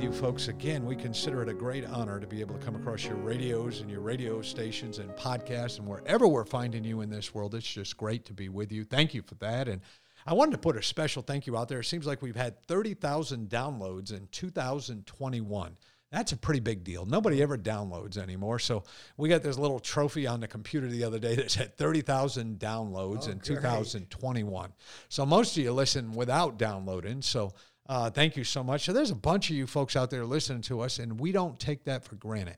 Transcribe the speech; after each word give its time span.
With 0.00 0.14
you, 0.14 0.18
folks. 0.18 0.48
Again, 0.48 0.86
we 0.86 0.96
consider 0.96 1.42
it 1.42 1.48
a 1.50 1.54
great 1.54 1.84
honor 1.84 2.18
to 2.20 2.26
be 2.26 2.40
able 2.40 2.56
to 2.56 2.64
come 2.64 2.74
across 2.74 3.04
your 3.04 3.16
radios 3.16 3.80
and 3.80 3.90
your 3.90 4.00
radio 4.00 4.40
stations 4.40 4.98
and 4.98 5.10
podcasts 5.10 5.78
and 5.78 5.86
wherever 5.86 6.26
we're 6.26 6.46
finding 6.46 6.84
you 6.84 7.02
in 7.02 7.10
this 7.10 7.34
world. 7.34 7.54
It's 7.54 7.66
just 7.70 7.98
great 7.98 8.24
to 8.24 8.32
be 8.32 8.48
with 8.48 8.72
you. 8.72 8.84
Thank 8.84 9.12
you 9.12 9.20
for 9.20 9.34
that. 9.36 9.68
And 9.68 9.82
I 10.26 10.32
wanted 10.32 10.52
to 10.52 10.58
put 10.58 10.76
a 10.78 10.82
special 10.82 11.22
thank 11.22 11.46
you 11.46 11.54
out 11.58 11.68
there. 11.68 11.80
It 11.80 11.84
seems 11.84 12.06
like 12.06 12.22
we've 12.22 12.34
had 12.34 12.62
30,000 12.62 13.50
downloads 13.50 14.10
in 14.10 14.26
2021. 14.32 15.76
That's 16.10 16.32
a 16.32 16.36
pretty 16.36 16.60
big 16.60 16.82
deal. 16.82 17.04
Nobody 17.04 17.42
ever 17.42 17.58
downloads 17.58 18.16
anymore. 18.16 18.58
So 18.58 18.84
we 19.18 19.28
got 19.28 19.42
this 19.42 19.58
little 19.58 19.78
trophy 19.78 20.26
on 20.26 20.40
the 20.40 20.48
computer 20.48 20.88
the 20.88 21.04
other 21.04 21.18
day 21.18 21.36
that 21.36 21.50
said 21.50 21.76
30,000 21.76 22.58
downloads 22.58 23.28
Oh, 23.28 23.32
in 23.32 23.38
great. 23.38 23.44
2021. 23.44 24.72
So 25.10 25.26
most 25.26 25.56
of 25.56 25.62
you 25.62 25.72
listen 25.72 26.12
without 26.12 26.58
downloading. 26.58 27.20
So 27.22 27.52
uh, 27.90 28.08
thank 28.08 28.36
you 28.36 28.44
so 28.44 28.62
much. 28.62 28.84
So 28.84 28.92
there's 28.92 29.10
a 29.10 29.16
bunch 29.16 29.50
of 29.50 29.56
you 29.56 29.66
folks 29.66 29.96
out 29.96 30.10
there 30.10 30.24
listening 30.24 30.62
to 30.62 30.80
us, 30.80 31.00
and 31.00 31.18
we 31.18 31.32
don't 31.32 31.58
take 31.58 31.82
that 31.86 32.04
for 32.04 32.14
granted. 32.14 32.56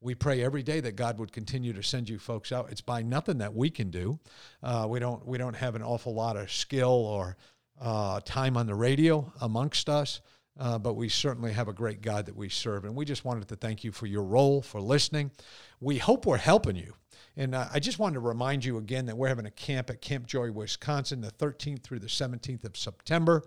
We 0.00 0.14
pray 0.14 0.42
every 0.42 0.62
day 0.62 0.80
that 0.80 0.96
God 0.96 1.18
would 1.18 1.32
continue 1.32 1.74
to 1.74 1.82
send 1.82 2.08
you 2.08 2.18
folks 2.18 2.50
out. 2.50 2.70
It's 2.70 2.80
by 2.80 3.02
nothing 3.02 3.36
that 3.38 3.54
we 3.54 3.68
can 3.68 3.90
do. 3.90 4.18
Uh, 4.62 4.86
we 4.88 4.98
don't 4.98 5.26
we 5.26 5.36
don't 5.36 5.54
have 5.54 5.74
an 5.74 5.82
awful 5.82 6.14
lot 6.14 6.38
of 6.38 6.50
skill 6.50 6.88
or 6.88 7.36
uh, 7.78 8.20
time 8.24 8.56
on 8.56 8.66
the 8.66 8.74
radio 8.74 9.30
amongst 9.42 9.90
us, 9.90 10.22
uh, 10.58 10.78
but 10.78 10.94
we 10.94 11.10
certainly 11.10 11.52
have 11.52 11.68
a 11.68 11.74
great 11.74 12.00
God 12.00 12.24
that 12.24 12.34
we 12.34 12.48
serve, 12.48 12.86
and 12.86 12.96
we 12.96 13.04
just 13.04 13.22
wanted 13.22 13.48
to 13.48 13.56
thank 13.56 13.84
you 13.84 13.92
for 13.92 14.06
your 14.06 14.24
role 14.24 14.62
for 14.62 14.80
listening. 14.80 15.30
We 15.78 15.98
hope 15.98 16.24
we're 16.24 16.38
helping 16.38 16.76
you. 16.76 16.94
And 17.36 17.54
uh, 17.54 17.68
I 17.72 17.80
just 17.80 17.98
wanted 17.98 18.14
to 18.14 18.20
remind 18.20 18.64
you 18.64 18.78
again 18.78 19.06
that 19.06 19.16
we're 19.16 19.28
having 19.28 19.46
a 19.46 19.50
camp 19.50 19.90
at 19.90 20.00
Camp 20.00 20.26
Joy, 20.26 20.50
Wisconsin, 20.50 21.20
the 21.20 21.30
13th 21.30 21.82
through 21.82 22.00
the 22.00 22.06
17th 22.06 22.64
of 22.64 22.76
September. 22.76 23.44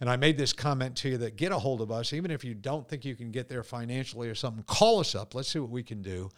And 0.00 0.10
I 0.10 0.16
made 0.16 0.36
this 0.36 0.52
comment 0.52 0.96
to 0.96 1.10
you 1.10 1.18
that 1.18 1.36
get 1.36 1.52
a 1.52 1.58
hold 1.58 1.80
of 1.80 1.90
us, 1.90 2.12
even 2.12 2.30
if 2.30 2.44
you 2.44 2.54
don't 2.54 2.86
think 2.88 3.04
you 3.04 3.14
can 3.14 3.30
get 3.30 3.48
there 3.48 3.62
financially 3.62 4.28
or 4.28 4.34
something, 4.34 4.62
call 4.64 5.00
us 5.00 5.14
up. 5.14 5.34
Let's 5.34 5.48
see 5.48 5.58
what 5.58 5.70
we 5.70 5.82
can 5.82 6.02
do. 6.02 6.30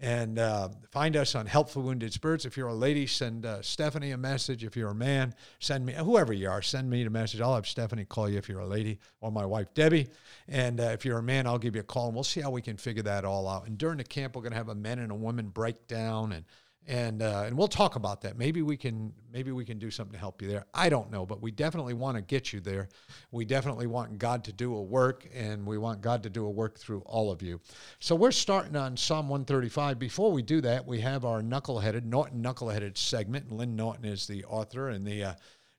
And 0.00 0.38
uh, 0.38 0.70
find 0.90 1.14
us 1.16 1.36
on 1.36 1.46
Help 1.46 1.70
for 1.70 1.78
Wounded 1.78 2.12
Spirits. 2.12 2.44
If 2.44 2.56
you're 2.56 2.68
a 2.68 2.74
lady, 2.74 3.06
send 3.06 3.46
uh, 3.46 3.62
Stephanie 3.62 4.10
a 4.10 4.16
message. 4.16 4.64
If 4.64 4.76
you're 4.76 4.90
a 4.90 4.94
man, 4.94 5.32
send 5.60 5.86
me, 5.86 5.92
whoever 5.92 6.32
you 6.32 6.50
are, 6.50 6.60
send 6.60 6.90
me 6.90 7.04
a 7.04 7.10
message. 7.10 7.40
I'll 7.40 7.54
have 7.54 7.68
Stephanie 7.68 8.04
call 8.04 8.28
you 8.28 8.38
if 8.38 8.48
you're 8.48 8.60
a 8.60 8.66
lady 8.66 8.98
or 9.20 9.30
my 9.30 9.46
wife, 9.46 9.72
Debbie. 9.74 10.08
And 10.48 10.80
uh, 10.80 10.84
if 10.84 11.04
you're 11.04 11.18
a 11.18 11.22
man, 11.22 11.46
I'll 11.46 11.58
give 11.58 11.76
you 11.76 11.82
a 11.82 11.84
call 11.84 12.06
and 12.06 12.14
we'll 12.14 12.24
see 12.24 12.40
how 12.40 12.50
we 12.50 12.62
can 12.62 12.76
figure 12.76 13.04
that 13.04 13.24
all 13.24 13.46
out. 13.46 13.68
And 13.68 13.78
during 13.78 13.98
the 13.98 14.04
camp, 14.04 14.34
we're 14.34 14.42
going 14.42 14.52
to 14.52 14.58
have 14.58 14.70
a 14.70 14.74
men 14.74 14.98
and 14.98 15.12
a 15.12 15.14
women 15.14 15.50
breakdown 15.50 16.32
and 16.32 16.46
and 16.88 17.22
uh, 17.22 17.44
and 17.46 17.56
we'll 17.56 17.68
talk 17.68 17.96
about 17.96 18.22
that. 18.22 18.36
Maybe 18.36 18.62
we 18.62 18.76
can 18.76 19.12
maybe 19.32 19.52
we 19.52 19.64
can 19.64 19.78
do 19.78 19.90
something 19.90 20.12
to 20.12 20.18
help 20.18 20.42
you 20.42 20.48
there. 20.48 20.66
I 20.74 20.88
don't 20.88 21.10
know, 21.10 21.24
but 21.24 21.40
we 21.40 21.50
definitely 21.50 21.94
want 21.94 22.16
to 22.16 22.22
get 22.22 22.52
you 22.52 22.60
there. 22.60 22.88
We 23.30 23.44
definitely 23.44 23.86
want 23.86 24.18
God 24.18 24.44
to 24.44 24.52
do 24.52 24.74
a 24.74 24.82
work, 24.82 25.28
and 25.32 25.64
we 25.64 25.78
want 25.78 26.00
God 26.00 26.22
to 26.24 26.30
do 26.30 26.44
a 26.44 26.50
work 26.50 26.78
through 26.78 27.00
all 27.06 27.30
of 27.30 27.40
you. 27.42 27.60
So 28.00 28.16
we're 28.16 28.32
starting 28.32 28.76
on 28.76 28.96
Psalm 28.96 29.28
135. 29.28 29.98
Before 29.98 30.32
we 30.32 30.42
do 30.42 30.60
that, 30.62 30.86
we 30.86 31.00
have 31.00 31.24
our 31.24 31.40
knuckleheaded 31.40 32.04
Norton 32.04 32.42
knuckleheaded 32.42 32.98
segment. 32.98 33.52
Lynn 33.52 33.76
Norton 33.76 34.04
is 34.04 34.26
the 34.26 34.44
author 34.44 34.88
and 34.88 35.06
the 35.06 35.24
uh, 35.24 35.34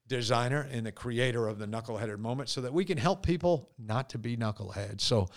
designer 0.08 0.68
and 0.72 0.86
the 0.86 0.92
creator 0.92 1.48
of 1.48 1.60
the 1.60 1.68
knuckleheaded 1.68 2.20
moment, 2.20 2.48
so 2.48 2.62
that 2.62 2.74
we 2.74 2.86
can 2.86 2.98
help 2.98 3.26
people 3.26 3.72
not 3.78 4.10
to 4.12 4.18
be 4.18 4.38
knuckleheads. 4.38 5.02
So. 5.02 5.28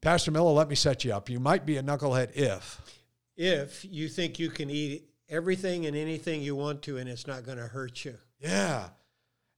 Pastor 0.00 0.30
Miller, 0.30 0.52
let 0.52 0.68
me 0.68 0.76
set 0.76 1.04
you 1.04 1.12
up. 1.12 1.28
You 1.28 1.40
might 1.40 1.66
be 1.66 1.76
a 1.76 1.82
knucklehead 1.82 2.30
if 2.36 2.80
if 3.38 3.84
you 3.84 4.08
think 4.08 4.38
you 4.38 4.50
can 4.50 4.68
eat 4.68 5.07
everything 5.28 5.86
and 5.86 5.96
anything 5.96 6.42
you 6.42 6.56
want 6.56 6.82
to 6.82 6.98
and 6.98 7.08
it's 7.08 7.26
not 7.26 7.44
going 7.44 7.58
to 7.58 7.66
hurt 7.66 8.04
you. 8.04 8.14
Yeah. 8.40 8.88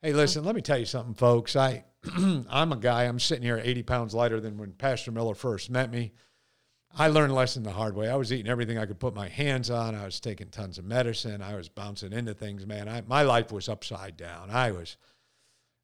Hey, 0.02 0.12
listen, 0.12 0.44
let 0.44 0.54
me 0.54 0.62
tell 0.62 0.78
you 0.78 0.86
something, 0.86 1.14
folks. 1.14 1.56
I 1.56 1.84
I'm 2.16 2.72
a 2.72 2.76
guy, 2.76 3.04
I'm 3.04 3.20
sitting 3.20 3.44
here 3.44 3.60
80 3.62 3.82
pounds 3.82 4.14
lighter 4.14 4.40
than 4.40 4.56
when 4.56 4.72
Pastor 4.72 5.12
Miller 5.12 5.34
first 5.34 5.70
met 5.70 5.90
me. 5.90 6.12
I 6.96 7.08
learned 7.08 7.30
a 7.30 7.34
lesson 7.34 7.62
the 7.62 7.70
hard 7.70 7.94
way. 7.94 8.08
I 8.08 8.16
was 8.16 8.32
eating 8.32 8.50
everything 8.50 8.78
I 8.78 8.86
could 8.86 8.98
put 8.98 9.14
my 9.14 9.28
hands 9.28 9.70
on. 9.70 9.94
I 9.94 10.04
was 10.04 10.18
taking 10.18 10.48
tons 10.48 10.78
of 10.78 10.84
medicine. 10.84 11.40
I 11.40 11.54
was 11.54 11.68
bouncing 11.68 12.12
into 12.12 12.34
things, 12.34 12.66
man. 12.66 12.88
I, 12.88 13.02
my 13.02 13.22
life 13.22 13.52
was 13.52 13.68
upside 13.68 14.16
down. 14.16 14.50
I 14.50 14.72
was, 14.72 14.96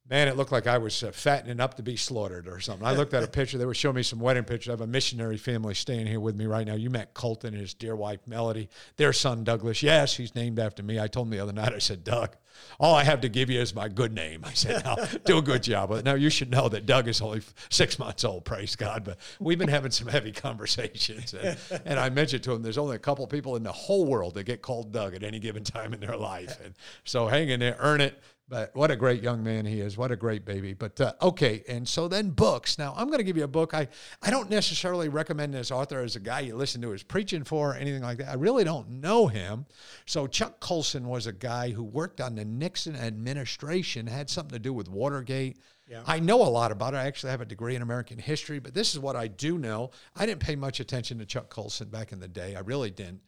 man, 0.09 0.28
it 0.28 0.37
looked 0.37 0.53
like 0.53 0.67
I 0.67 0.78
was 0.78 1.03
uh, 1.03 1.11
fattening 1.11 1.61
up 1.61 1.75
to 1.75 1.83
be 1.83 1.97
slaughtered 1.97 2.47
or 2.47 2.61
something. 2.61 2.87
I 2.87 2.93
looked 2.93 3.15
at 3.15 3.22
a 3.22 3.27
picture. 3.28 3.59
They 3.59 3.67
were 3.67 3.75
showing 3.75 3.97
me 3.97 4.03
some 4.03 4.21
wedding 4.21 4.44
pictures. 4.44 4.71
I 4.71 4.72
have 4.72 4.81
a 4.81 4.87
missionary 4.87 5.37
family 5.37 5.75
staying 5.75 6.06
here 6.06 6.21
with 6.21 6.37
me 6.37 6.47
right 6.47 6.67
now. 6.67 6.75
You 6.75 6.91
met 6.91 7.15
Colton 7.15 7.55
and 7.55 7.61
his 7.61 7.75
dear 7.75 7.97
wife, 7.97 8.21
Melody. 8.27 8.69
Their 8.97 9.12
son, 9.12 9.45
Douglas. 9.45 9.83
Yes, 9.83 10.16
he's 10.16 10.34
named 10.34 10.59
after 10.59 10.83
me. 10.83 11.00
I 11.00 11.09
told 11.09 11.27
him 11.27 11.33
the 11.33 11.41
other 11.41 11.53
night, 11.53 11.72
I 11.72 11.78
said, 11.78 12.05
Doug, 12.05 12.37
all 12.78 12.95
I 12.95 13.05
have 13.05 13.21
to 13.22 13.28
give 13.28 13.50
you 13.50 13.61
is 13.61 13.75
my 13.75 13.89
good 13.89 14.12
name. 14.12 14.43
I 14.45 14.53
said, 14.53 14.84
now, 14.84 14.97
do 15.25 15.39
a 15.39 15.43
good 15.43 15.62
job. 15.62 15.91
But 15.91 16.05
now 16.05 16.15
you 16.15 16.31
should 16.31 16.50
know 16.50 16.69
that 16.69 16.87
Doug 16.87 17.09
is 17.09 17.21
only 17.21 17.43
six 17.69 17.99
months 17.99 18.25
old, 18.25 18.45
praise 18.45 18.77
God. 18.77 19.05
But 19.05 19.19
we've 19.41 19.59
been 19.59 19.69
having 19.69 19.91
some 19.91 20.09
heavy 20.09 20.33
conversations. 20.33 21.34
And, 21.34 21.59
and 21.84 21.99
I 21.99 22.09
mentioned 22.11 22.45
to 22.45 22.53
him, 22.53 22.62
there's 22.62 22.78
only 22.78 22.97
a 22.97 23.00
couple 23.00 23.27
people 23.27 23.56
in 23.56 23.62
the 23.62 23.72
whole 23.72 24.06
world 24.06 24.34
that 24.34 24.45
get 24.45 24.62
called 24.62 24.93
Doug 24.93 25.15
at 25.15 25.22
any 25.22 25.39
given 25.39 25.65
time 25.65 25.93
in 25.93 26.00
their 26.00 26.16
life. 26.16 26.61
And 26.65 26.75
so 27.05 27.27
hang 27.27 27.49
in 27.49 27.61
there, 27.61 27.77
earn 27.78 28.00
it. 28.00 28.21
But 28.49 28.77
what 28.77 28.93
a 28.93 28.97
great 28.97 29.25
young 29.25 29.43
man 29.43 29.67
he 29.67 29.81
is. 29.81 29.97
What 29.97 30.12
a 30.12 30.17
great 30.17 30.45
baby. 30.45 30.73
But 30.73 31.01
uh, 31.01 31.15
okay, 31.21 31.65
and 31.69 31.87
so 31.87 32.07
then 32.07 32.31
books. 32.31 32.79
Now, 32.79 32.95
I'm 32.97 33.09
going 33.09 33.19
to 33.19 33.25
give 33.25 33.37
you 33.37 33.43
a 33.43 33.49
book. 33.49 33.75
I, 33.75 33.89
I 34.23 34.31
don't 34.31 34.49
necessarily 34.49 35.09
recommend 35.09 35.53
this 35.53 35.73
author 35.73 36.01
as 36.01 36.15
a 36.15 36.21
guy 36.21 36.41
you 36.41 36.55
listen 36.55 36.81
to 36.83 36.91
his 36.91 37.03
preaching 37.03 37.43
for 37.43 37.73
or 37.73 37.75
anything 37.75 38.03
like 38.03 38.19
that. 38.19 38.29
I 38.29 38.34
really 38.34 38.62
don't 38.62 38.89
know 38.89 39.27
him. 39.27 39.67
So, 40.07 40.29
Chuck 40.29 40.61
Colson 40.61 41.09
was 41.09 41.27
a 41.27 41.33
guy 41.33 41.71
who 41.71 41.83
worked 41.83 42.21
on 42.21 42.37
the 42.37 42.45
Nixon 42.45 42.95
administration, 42.95 44.07
had 44.07 44.31
something 44.31 44.53
to 44.53 44.61
do 44.61 44.73
with 44.73 44.89
Watergate. 44.89 45.59
Yeah. 45.89 46.03
I 46.07 46.21
know 46.21 46.41
a 46.43 46.47
lot 46.47 46.71
about 46.71 46.95
it. 46.95 46.99
I 46.99 47.07
actually 47.07 47.31
have 47.31 47.41
a 47.41 47.47
degree 47.47 47.75
in 47.75 47.83
American 47.83 48.19
history, 48.19 48.61
but 48.61 48.75
this 48.75 48.93
is 48.95 49.01
what 49.01 49.17
I 49.17 49.27
do 49.27 49.59
know. 49.59 49.91
I 50.15 50.25
didn't 50.25 50.41
pay 50.41 50.55
much 50.55 50.78
attention 50.78 51.19
to 51.19 51.27
Chuck 51.27 51.49
Colson 51.49 51.89
back 51.89 52.13
in 52.13 52.21
the 52.21 52.28
day. 52.28 52.55
I 52.55 52.61
really 52.61 52.91
didn't. 52.91 53.23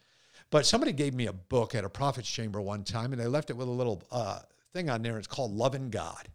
But 0.50 0.64
somebody 0.64 0.92
gave 0.92 1.14
me 1.14 1.26
a 1.26 1.32
book 1.32 1.74
at 1.74 1.84
a 1.84 1.88
prophet's 1.88 2.30
chamber 2.30 2.60
one 2.60 2.84
time, 2.84 3.12
and 3.12 3.20
they 3.20 3.26
left 3.26 3.50
it 3.50 3.56
with 3.56 3.68
a 3.68 3.72
little 3.72 4.02
uh, 4.10 4.40
thing 4.72 4.90
on 4.90 5.02
there. 5.02 5.18
It's 5.18 5.26
called 5.26 5.52
Loving 5.52 5.90
God. 5.90 6.28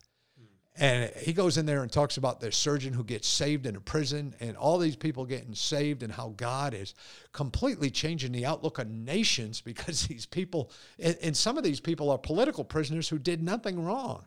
And 0.75 1.11
he 1.17 1.33
goes 1.33 1.57
in 1.57 1.67
there 1.67 1.83
and 1.83 1.91
talks 1.91 2.17
about 2.17 2.39
the 2.39 2.51
surgeon 2.51 2.94
who 2.94 3.03
gets 3.03 3.27
saved 3.27 3.67
in 3.67 3.75
a 3.75 3.79
prison 3.79 4.33
and 4.39 4.57
all 4.57 4.79
these 4.79 4.95
people 4.95 5.23
getting 5.23 5.53
saved 5.53 6.01
and 6.01 6.11
how 6.11 6.33
God 6.35 6.73
is 6.73 6.95
completely 7.31 7.91
changing 7.91 8.31
the 8.31 8.45
outlook 8.47 8.79
of 8.79 8.89
nations 8.89 9.61
because 9.66 10.07
these 10.07 10.25
people, 10.25 10.71
and, 10.97 11.38
some 11.38 11.57
of 11.57 11.63
these 11.63 11.79
people 11.79 12.09
are 12.09 12.17
political 12.17 12.63
prisoners 12.63 13.09
who 13.09 13.19
did 13.19 13.44
nothing 13.44 13.83
wrong. 13.83 14.25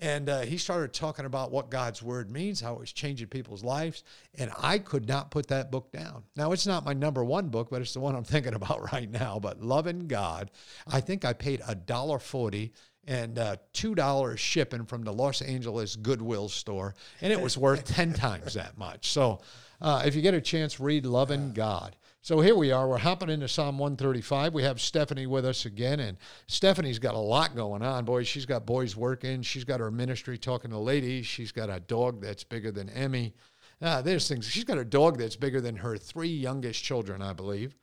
And 0.00 0.28
uh, 0.28 0.40
he 0.42 0.58
started 0.58 0.92
talking 0.92 1.24
about 1.24 1.50
what 1.50 1.70
God's 1.70 2.02
word 2.02 2.30
means, 2.30 2.60
how 2.60 2.78
it's 2.78 2.92
changing 2.92 3.26
people's 3.26 3.64
lives. 3.64 4.04
And 4.38 4.52
I 4.56 4.78
could 4.78 5.08
not 5.08 5.32
put 5.32 5.48
that 5.48 5.72
book 5.72 5.90
down. 5.90 6.22
Now, 6.36 6.52
it's 6.52 6.68
not 6.68 6.84
my 6.84 6.92
number 6.92 7.24
one 7.24 7.48
book, 7.48 7.68
but 7.68 7.82
it's 7.82 7.94
the 7.94 8.00
one 8.00 8.14
I'm 8.14 8.22
thinking 8.22 8.54
about 8.54 8.92
right 8.92 9.10
now. 9.10 9.40
But 9.40 9.60
Loving 9.60 10.06
God, 10.06 10.52
I 10.86 11.00
think 11.00 11.24
I 11.24 11.32
paid 11.32 11.62
a 11.66 11.74
dollar 11.74 12.20
forty 12.20 12.72
and 13.08 13.38
uh, 13.38 13.56
two 13.72 13.94
dollars 13.94 14.38
shipping 14.38 14.84
from 14.84 15.02
the 15.02 15.12
Los 15.12 15.42
Angeles 15.42 15.96
Goodwill 15.96 16.48
store, 16.48 16.94
and 17.20 17.32
it 17.32 17.40
was 17.40 17.58
worth 17.58 17.84
ten 17.84 18.12
times 18.12 18.54
that 18.54 18.78
much. 18.78 19.10
So, 19.10 19.40
uh, 19.80 20.02
if 20.04 20.14
you 20.14 20.22
get 20.22 20.34
a 20.34 20.40
chance, 20.40 20.78
read 20.78 21.06
Loving 21.06 21.52
God. 21.52 21.96
So 22.20 22.40
here 22.40 22.54
we 22.56 22.72
are. 22.72 22.86
We're 22.86 22.98
hopping 22.98 23.30
into 23.30 23.48
Psalm 23.48 23.78
135. 23.78 24.52
We 24.52 24.62
have 24.64 24.80
Stephanie 24.80 25.26
with 25.26 25.46
us 25.46 25.64
again, 25.64 26.00
and 26.00 26.18
Stephanie's 26.46 26.98
got 26.98 27.14
a 27.14 27.18
lot 27.18 27.56
going 27.56 27.80
on. 27.80 28.04
Boy, 28.04 28.24
she's 28.24 28.44
got 28.44 28.66
boys 28.66 28.96
working. 28.96 29.40
She's 29.40 29.64
got 29.64 29.80
her 29.80 29.90
ministry 29.90 30.36
talking 30.36 30.70
to 30.72 30.78
ladies. 30.78 31.26
She's 31.26 31.52
got 31.52 31.70
a 31.70 31.80
dog 31.80 32.20
that's 32.20 32.44
bigger 32.44 32.70
than 32.70 32.90
Emmy. 32.90 33.34
Ah, 33.80 34.02
there's 34.02 34.28
things. 34.28 34.46
She's 34.46 34.64
got 34.64 34.76
a 34.76 34.84
dog 34.84 35.16
that's 35.16 35.36
bigger 35.36 35.60
than 35.60 35.76
her 35.76 35.96
three 35.96 36.28
youngest 36.28 36.84
children, 36.84 37.22
I 37.22 37.32
believe. 37.32 37.76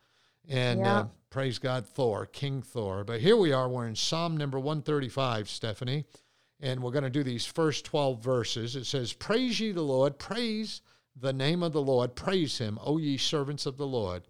And 0.48 0.80
Yeah. 0.80 0.98
uh, 1.00 1.06
praise 1.30 1.58
God, 1.58 1.86
Thor, 1.86 2.26
King 2.26 2.62
Thor. 2.62 3.04
But 3.04 3.20
here 3.20 3.36
we 3.36 3.52
are. 3.52 3.68
We're 3.68 3.88
in 3.88 3.96
Psalm 3.96 4.36
number 4.36 4.58
135, 4.58 5.48
Stephanie. 5.48 6.04
And 6.60 6.82
we're 6.82 6.92
going 6.92 7.04
to 7.04 7.10
do 7.10 7.22
these 7.22 7.44
first 7.44 7.84
12 7.84 8.22
verses. 8.22 8.76
It 8.76 8.86
says, 8.86 9.12
Praise 9.12 9.60
ye 9.60 9.72
the 9.72 9.82
Lord, 9.82 10.18
praise 10.18 10.80
the 11.14 11.32
name 11.32 11.62
of 11.62 11.72
the 11.72 11.82
Lord, 11.82 12.14
praise 12.14 12.58
him, 12.58 12.78
O 12.82 12.98
ye 12.98 13.16
servants 13.16 13.66
of 13.66 13.76
the 13.76 13.86
Lord. 13.86 14.22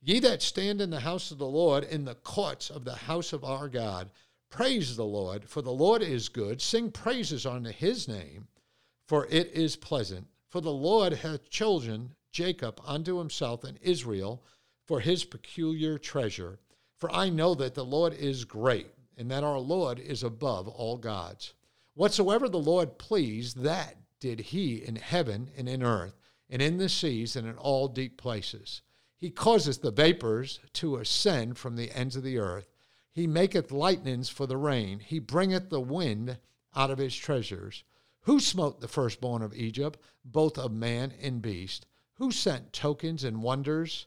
Ye 0.00 0.20
that 0.20 0.42
stand 0.42 0.80
in 0.80 0.90
the 0.90 1.00
house 1.00 1.30
of 1.30 1.38
the 1.38 1.46
Lord, 1.46 1.84
in 1.84 2.04
the 2.04 2.14
courts 2.16 2.70
of 2.70 2.84
the 2.84 2.94
house 2.94 3.32
of 3.32 3.42
our 3.42 3.68
God, 3.68 4.10
praise 4.50 4.96
the 4.96 5.04
Lord, 5.04 5.48
for 5.48 5.62
the 5.62 5.72
Lord 5.72 6.02
is 6.02 6.28
good. 6.28 6.60
Sing 6.60 6.90
praises 6.92 7.46
unto 7.46 7.70
his 7.70 8.06
name, 8.06 8.46
for 9.08 9.26
it 9.30 9.50
is 9.52 9.76
pleasant. 9.76 10.26
For 10.48 10.60
the 10.60 10.72
Lord 10.72 11.12
hath 11.12 11.48
chosen 11.50 12.14
Jacob 12.30 12.80
unto 12.84 13.18
himself 13.18 13.64
and 13.64 13.78
Israel 13.80 14.44
for 14.86 15.00
his 15.00 15.24
peculiar 15.24 15.98
treasure. 15.98 16.58
For 16.96 17.10
I 17.12 17.28
know 17.28 17.54
that 17.54 17.74
the 17.74 17.84
Lord 17.84 18.14
is 18.14 18.44
great, 18.44 18.88
and 19.16 19.30
that 19.30 19.44
our 19.44 19.58
Lord 19.58 19.98
is 19.98 20.22
above 20.22 20.68
all 20.68 20.96
gods. 20.96 21.54
Whatsoever 21.94 22.48
the 22.48 22.58
Lord 22.58 22.98
pleased, 22.98 23.58
that 23.58 23.96
did 24.20 24.40
he 24.40 24.76
in 24.76 24.96
heaven 24.96 25.50
and 25.56 25.68
in 25.68 25.82
earth, 25.82 26.18
and 26.48 26.60
in 26.60 26.78
the 26.78 26.88
seas 26.88 27.36
and 27.36 27.46
in 27.46 27.56
all 27.56 27.88
deep 27.88 28.16
places. 28.16 28.82
He 29.16 29.30
causeth 29.30 29.80
the 29.80 29.90
vapors 29.90 30.60
to 30.74 30.96
ascend 30.96 31.56
from 31.56 31.76
the 31.76 31.92
ends 31.92 32.16
of 32.16 32.22
the 32.22 32.38
earth. 32.38 32.70
He 33.10 33.26
maketh 33.26 33.70
lightnings 33.70 34.28
for 34.28 34.46
the 34.46 34.56
rain. 34.56 34.98
He 34.98 35.18
bringeth 35.18 35.70
the 35.70 35.80
wind 35.80 36.38
out 36.74 36.90
of 36.90 36.98
his 36.98 37.14
treasures. 37.14 37.84
Who 38.22 38.40
smote 38.40 38.80
the 38.80 38.88
firstborn 38.88 39.42
of 39.42 39.54
Egypt, 39.54 39.98
both 40.24 40.58
of 40.58 40.72
man 40.72 41.12
and 41.20 41.40
beast? 41.40 41.86
Who 42.14 42.32
sent 42.32 42.72
tokens 42.72 43.24
and 43.24 43.42
wonders 43.42 44.06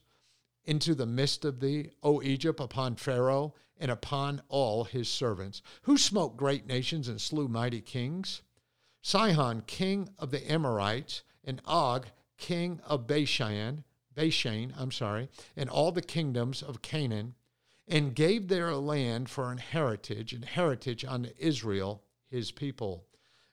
into 0.67 0.93
the 0.93 1.05
midst 1.05 1.45
of 1.45 1.59
thee, 1.59 1.89
O 2.03 2.21
Egypt, 2.21 2.59
upon 2.59 2.95
Pharaoh 2.95 3.55
and 3.79 3.89
upon 3.89 4.41
all 4.49 4.83
his 4.83 5.09
servants? 5.09 5.61
Who 5.83 5.97
smote 5.97 6.37
great 6.37 6.67
nations 6.67 7.07
and 7.07 7.19
slew 7.19 7.47
mighty 7.47 7.81
kings? 7.81 8.41
Sihon, 9.01 9.63
king 9.65 10.09
of 10.19 10.31
the 10.31 10.51
Amorites, 10.51 11.23
and 11.43 11.61
Og, 11.65 12.07
king 12.37 12.81
of 12.85 13.07
Bashan, 13.07 13.83
Bashan, 14.13 14.73
I'm 14.77 14.91
sorry, 14.91 15.29
and 15.55 15.69
all 15.69 15.91
the 15.91 16.01
kingdoms 16.01 16.61
of 16.61 16.81
Canaan, 16.81 17.35
and 17.87 18.13
gave 18.13 18.47
their 18.47 18.73
land 18.75 19.29
for 19.29 19.51
an 19.51 19.59
heritage, 19.59 20.33
and 20.33 20.43
heritage 20.43 21.05
unto 21.05 21.29
Israel, 21.37 22.03
his 22.29 22.51
people. 22.51 23.05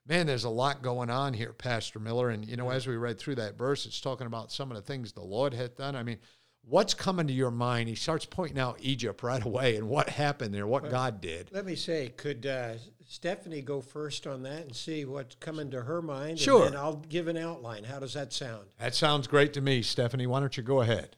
Man, 0.06 0.26
there's 0.26 0.44
a 0.44 0.50
lot 0.50 0.82
going 0.82 1.08
on 1.08 1.34
here, 1.34 1.52
Pastor 1.52 1.98
Miller. 1.98 2.28
And, 2.30 2.44
you 2.44 2.56
know, 2.56 2.70
as 2.70 2.86
we 2.86 2.96
read 2.96 3.18
through 3.18 3.36
that 3.36 3.56
verse, 3.56 3.86
it's 3.86 4.00
talking 4.00 4.26
about 4.26 4.52
some 4.52 4.70
of 4.70 4.76
the 4.76 4.82
things 4.82 5.12
the 5.12 5.22
Lord 5.22 5.54
hath 5.54 5.76
done. 5.76 5.96
I 5.96 6.02
mean, 6.02 6.18
what's 6.66 6.94
coming 6.94 7.26
to 7.26 7.32
your 7.32 7.50
mind? 7.50 7.88
He 7.88 7.94
starts 7.94 8.24
pointing 8.24 8.58
out 8.58 8.78
Egypt 8.80 9.22
right 9.22 9.44
away 9.44 9.76
and 9.76 9.88
what 9.88 10.08
happened 10.08 10.54
there, 10.54 10.66
what 10.66 10.90
God 10.90 11.20
did. 11.20 11.50
Let 11.52 11.66
me 11.66 11.74
say, 11.74 12.12
could 12.16 12.46
uh, 12.46 12.74
Stephanie 13.06 13.62
go 13.62 13.80
first 13.80 14.26
on 14.26 14.42
that 14.44 14.62
and 14.62 14.74
see 14.74 15.04
what's 15.04 15.34
coming 15.36 15.70
to 15.70 15.82
her 15.82 16.00
mind? 16.02 16.38
Sure. 16.38 16.64
And 16.64 16.74
then 16.74 16.80
I'll 16.80 16.96
give 16.96 17.28
an 17.28 17.36
outline. 17.36 17.84
How 17.84 17.98
does 17.98 18.14
that 18.14 18.32
sound? 18.32 18.66
That 18.78 18.94
sounds 18.94 19.26
great 19.26 19.52
to 19.54 19.60
me, 19.60 19.82
Stephanie. 19.82 20.26
Why 20.26 20.40
don't 20.40 20.56
you 20.56 20.62
go 20.62 20.80
ahead? 20.80 21.16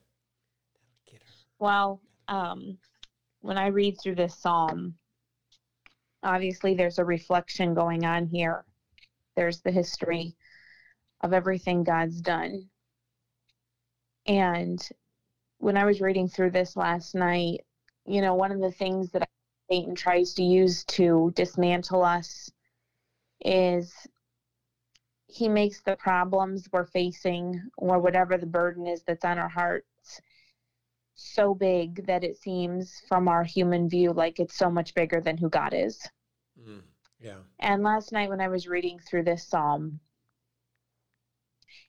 Well, 1.58 2.00
um, 2.28 2.78
when 3.40 3.56
I 3.56 3.68
read 3.68 3.96
through 4.02 4.16
this 4.16 4.36
psalm, 4.36 4.94
obviously 6.22 6.74
there's 6.74 6.98
a 6.98 7.04
reflection 7.04 7.72
going 7.74 8.04
on 8.04 8.26
here. 8.26 8.64
There's 9.36 9.60
the 9.60 9.70
history 9.70 10.34
of 11.22 11.32
everything 11.32 11.84
God's 11.84 12.20
done. 12.20 12.68
And 14.26 14.86
when 15.58 15.76
I 15.76 15.84
was 15.84 16.00
reading 16.00 16.28
through 16.28 16.50
this 16.50 16.76
last 16.76 17.14
night, 17.14 17.60
you 18.04 18.20
know, 18.20 18.34
one 18.34 18.52
of 18.52 18.60
the 18.60 18.70
things 18.70 19.10
that 19.12 19.28
Satan 19.70 19.94
tries 19.94 20.34
to 20.34 20.42
use 20.42 20.84
to 20.84 21.32
dismantle 21.34 22.04
us 22.04 22.50
is 23.44 23.92
he 25.26 25.48
makes 25.48 25.82
the 25.82 25.96
problems 25.96 26.68
we're 26.72 26.86
facing 26.86 27.60
or 27.76 27.98
whatever 27.98 28.38
the 28.38 28.46
burden 28.46 28.86
is 28.86 29.02
that's 29.02 29.24
on 29.24 29.38
our 29.38 29.48
hearts 29.48 30.20
so 31.14 31.54
big 31.54 32.06
that 32.06 32.22
it 32.22 32.36
seems 32.36 33.02
from 33.08 33.26
our 33.26 33.42
human 33.42 33.88
view 33.88 34.12
like 34.12 34.38
it's 34.38 34.56
so 34.56 34.70
much 34.70 34.94
bigger 34.94 35.20
than 35.20 35.36
who 35.36 35.48
God 35.48 35.72
is. 35.74 36.06
Mm, 36.60 36.82
yeah. 37.20 37.38
And 37.58 37.82
last 37.82 38.12
night 38.12 38.28
when 38.28 38.40
I 38.40 38.48
was 38.48 38.68
reading 38.68 38.98
through 38.98 39.24
this 39.24 39.48
psalm, 39.48 39.98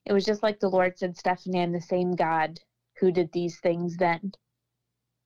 it 0.05 0.13
was 0.13 0.25
just 0.25 0.43
like 0.43 0.59
the 0.59 0.69
Lord 0.69 0.97
said, 0.97 1.17
Stephanie, 1.17 1.61
I'm 1.61 1.73
the 1.73 1.81
same 1.81 2.13
God 2.13 2.59
who 2.99 3.11
did 3.11 3.31
these 3.31 3.59
things 3.59 3.97
then. 3.97 4.33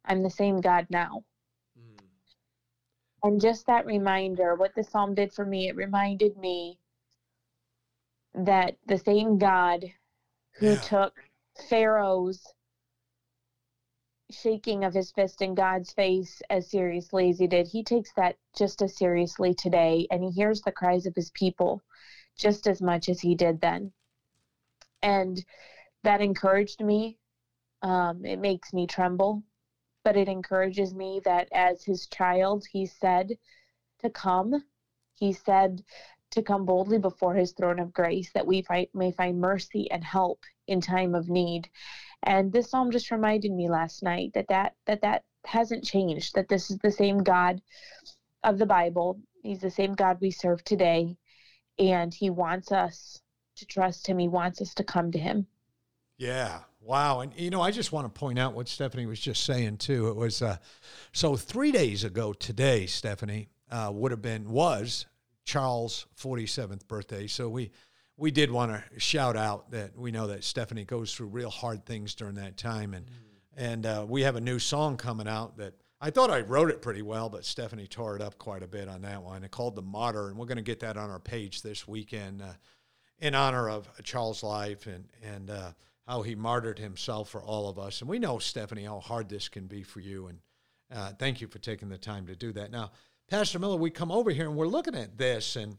I'm 0.05 0.23
the 0.23 0.29
same 0.29 0.61
God 0.61 0.87
now. 0.89 1.23
Mm. 1.77 2.05
And 3.23 3.41
just 3.41 3.65
that 3.67 3.85
reminder, 3.85 4.55
what 4.55 4.73
the 4.75 4.83
psalm 4.83 5.13
did 5.13 5.31
for 5.33 5.45
me, 5.45 5.67
it 5.67 5.75
reminded 5.75 6.37
me 6.37 6.79
that 8.33 8.75
the 8.85 8.97
same 8.97 9.37
God 9.37 9.85
who 10.53 10.71
Yeah. 10.71 10.79
took 10.81 11.13
Pharaoh's 11.69 12.53
shaking 14.31 14.83
of 14.83 14.93
his 14.93 15.11
fist 15.11 15.41
in 15.41 15.53
God's 15.55 15.91
face 15.93 16.41
as 16.49 16.69
seriously 16.69 17.29
as 17.29 17.39
he 17.39 17.47
did, 17.47 17.67
he 17.67 17.83
takes 17.83 18.13
that 18.13 18.37
just 18.55 18.81
as 18.81 18.95
seriously 18.97 19.53
today. 19.53 20.07
And 20.09 20.23
he 20.23 20.31
hears 20.31 20.61
the 20.61 20.71
cries 20.71 21.05
of 21.05 21.15
his 21.15 21.31
people 21.31 21.81
just 22.37 22.67
as 22.67 22.81
much 22.81 23.09
as 23.09 23.19
he 23.19 23.35
did 23.35 23.59
then. 23.61 23.93
And 25.01 25.43
that 26.03 26.21
encouraged 26.21 26.81
me. 26.81 27.17
Um, 27.81 28.25
it 28.25 28.39
makes 28.39 28.73
me 28.73 28.87
tremble, 28.87 29.43
but 30.03 30.15
it 30.15 30.27
encourages 30.27 30.93
me 30.93 31.21
that 31.25 31.47
as 31.51 31.83
his 31.83 32.07
child, 32.07 32.65
he 32.71 32.85
said 32.85 33.37
to 33.99 34.09
come. 34.09 34.63
He 35.15 35.33
said 35.33 35.83
to 36.31 36.41
come 36.41 36.65
boldly 36.65 36.97
before 36.97 37.35
his 37.35 37.51
throne 37.51 37.79
of 37.79 37.93
grace 37.93 38.31
that 38.33 38.47
we 38.47 38.61
fight, 38.61 38.89
may 38.93 39.11
find 39.11 39.39
mercy 39.39 39.89
and 39.91 40.03
help 40.03 40.43
in 40.67 40.81
time 40.81 41.13
of 41.13 41.29
need. 41.29 41.69
And 42.23 42.51
this 42.51 42.69
psalm 42.69 42.91
just 42.91 43.11
reminded 43.11 43.51
me 43.51 43.69
last 43.69 44.03
night 44.03 44.31
that 44.33 44.47
that 44.49 44.75
that, 44.85 45.01
that 45.01 45.23
hasn't 45.45 45.83
changed. 45.83 46.35
That 46.35 46.47
this 46.49 46.71
is 46.71 46.77
the 46.77 46.91
same 46.91 47.23
God 47.23 47.61
of 48.43 48.57
the 48.57 48.65
Bible. 48.65 49.19
He's 49.43 49.59
the 49.59 49.71
same 49.71 49.93
God 49.93 50.19
we 50.21 50.31
serve 50.31 50.63
today, 50.63 51.17
and 51.79 52.13
He 52.13 52.29
wants 52.29 52.71
us 52.71 53.21
to 53.57 53.65
trust 53.65 54.07
Him. 54.07 54.19
He 54.19 54.27
wants 54.27 54.61
us 54.61 54.73
to 54.75 54.83
come 54.83 55.11
to 55.11 55.19
Him. 55.19 55.47
Yeah. 56.17 56.61
Wow. 56.83 57.19
And, 57.19 57.31
you 57.35 57.51
know, 57.51 57.61
I 57.61 57.69
just 57.69 57.91
want 57.91 58.13
to 58.13 58.19
point 58.19 58.39
out 58.39 58.53
what 58.53 58.67
Stephanie 58.67 59.05
was 59.05 59.19
just 59.19 59.43
saying, 59.43 59.77
too. 59.77 60.09
It 60.09 60.15
was, 60.15 60.41
uh, 60.41 60.57
so 61.13 61.35
three 61.35 61.71
days 61.71 62.03
ago 62.03 62.33
today, 62.33 62.87
Stephanie, 62.87 63.49
uh, 63.69 63.91
would 63.93 64.11
have 64.11 64.21
been, 64.21 64.49
was 64.49 65.05
Charles' 65.45 66.07
47th 66.19 66.87
birthday. 66.87 67.27
So 67.27 67.49
we, 67.49 67.71
we 68.17 68.31
did 68.31 68.49
want 68.49 68.71
to 68.71 68.99
shout 68.99 69.37
out 69.37 69.71
that 69.71 69.95
we 69.95 70.11
know 70.11 70.27
that 70.27 70.43
Stephanie 70.43 70.83
goes 70.83 71.13
through 71.13 71.27
real 71.27 71.51
hard 71.51 71.85
things 71.85 72.15
during 72.15 72.35
that 72.35 72.57
time. 72.57 72.95
And, 72.95 73.05
and 73.55 73.85
uh, 73.85 74.05
we 74.07 74.23
have 74.23 74.35
a 74.35 74.41
new 74.41 74.57
song 74.57 74.97
coming 74.97 75.27
out 75.27 75.57
that 75.57 75.75
I 76.01 76.09
thought 76.09 76.31
I 76.31 76.41
wrote 76.41 76.71
it 76.71 76.81
pretty 76.81 77.03
well, 77.03 77.29
but 77.29 77.45
Stephanie 77.45 77.85
tore 77.85 78.15
it 78.15 78.23
up 78.23 78.39
quite 78.39 78.63
a 78.63 78.67
bit 78.67 78.87
on 78.87 79.03
that 79.03 79.21
one. 79.21 79.43
It 79.43 79.51
called 79.51 79.75
The 79.75 79.83
Martyr. 79.83 80.29
And 80.29 80.37
we're 80.37 80.47
going 80.47 80.57
to 80.57 80.63
get 80.63 80.79
that 80.79 80.97
on 80.97 81.11
our 81.11 81.19
page 81.19 81.61
this 81.61 81.87
weekend 81.87 82.41
uh, 82.41 82.53
in 83.19 83.35
honor 83.35 83.69
of 83.69 83.87
Charles' 84.03 84.41
life 84.41 84.87
and, 84.87 85.05
and, 85.21 85.51
uh, 85.51 85.71
how 86.07 86.21
he 86.21 86.35
martyred 86.35 86.79
himself 86.79 87.29
for 87.29 87.41
all 87.43 87.69
of 87.69 87.77
us. 87.77 88.01
And 88.01 88.09
we 88.09 88.19
know, 88.19 88.39
Stephanie, 88.39 88.83
how 88.83 88.99
hard 88.99 89.29
this 89.29 89.47
can 89.49 89.67
be 89.67 89.83
for 89.83 89.99
you. 89.99 90.27
And 90.27 90.39
uh, 90.93 91.11
thank 91.17 91.41
you 91.41 91.47
for 91.47 91.59
taking 91.59 91.89
the 91.89 91.97
time 91.97 92.27
to 92.27 92.35
do 92.35 92.51
that. 92.53 92.71
Now, 92.71 92.91
Pastor 93.29 93.59
Miller, 93.59 93.77
we 93.77 93.89
come 93.91 94.11
over 94.11 94.31
here 94.31 94.47
and 94.47 94.55
we're 94.55 94.67
looking 94.67 94.95
at 94.95 95.17
this, 95.17 95.55
and 95.55 95.77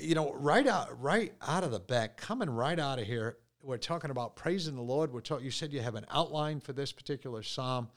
you 0.00 0.14
know, 0.14 0.32
right 0.34 0.66
out, 0.66 1.00
right 1.02 1.32
out 1.42 1.64
of 1.64 1.72
the 1.72 1.80
back, 1.80 2.16
coming 2.16 2.48
right 2.48 2.78
out 2.78 2.98
of 2.98 3.06
here, 3.06 3.38
we're 3.62 3.78
talking 3.78 4.10
about 4.10 4.36
praising 4.36 4.76
the 4.76 4.82
Lord. 4.82 5.12
We're 5.12 5.20
talking. 5.20 5.44
You 5.44 5.50
said 5.50 5.72
you 5.72 5.80
have 5.80 5.94
an 5.96 6.06
outline 6.10 6.60
for 6.60 6.72
this 6.72 6.92
particular 6.92 7.42
psalm. 7.42 7.88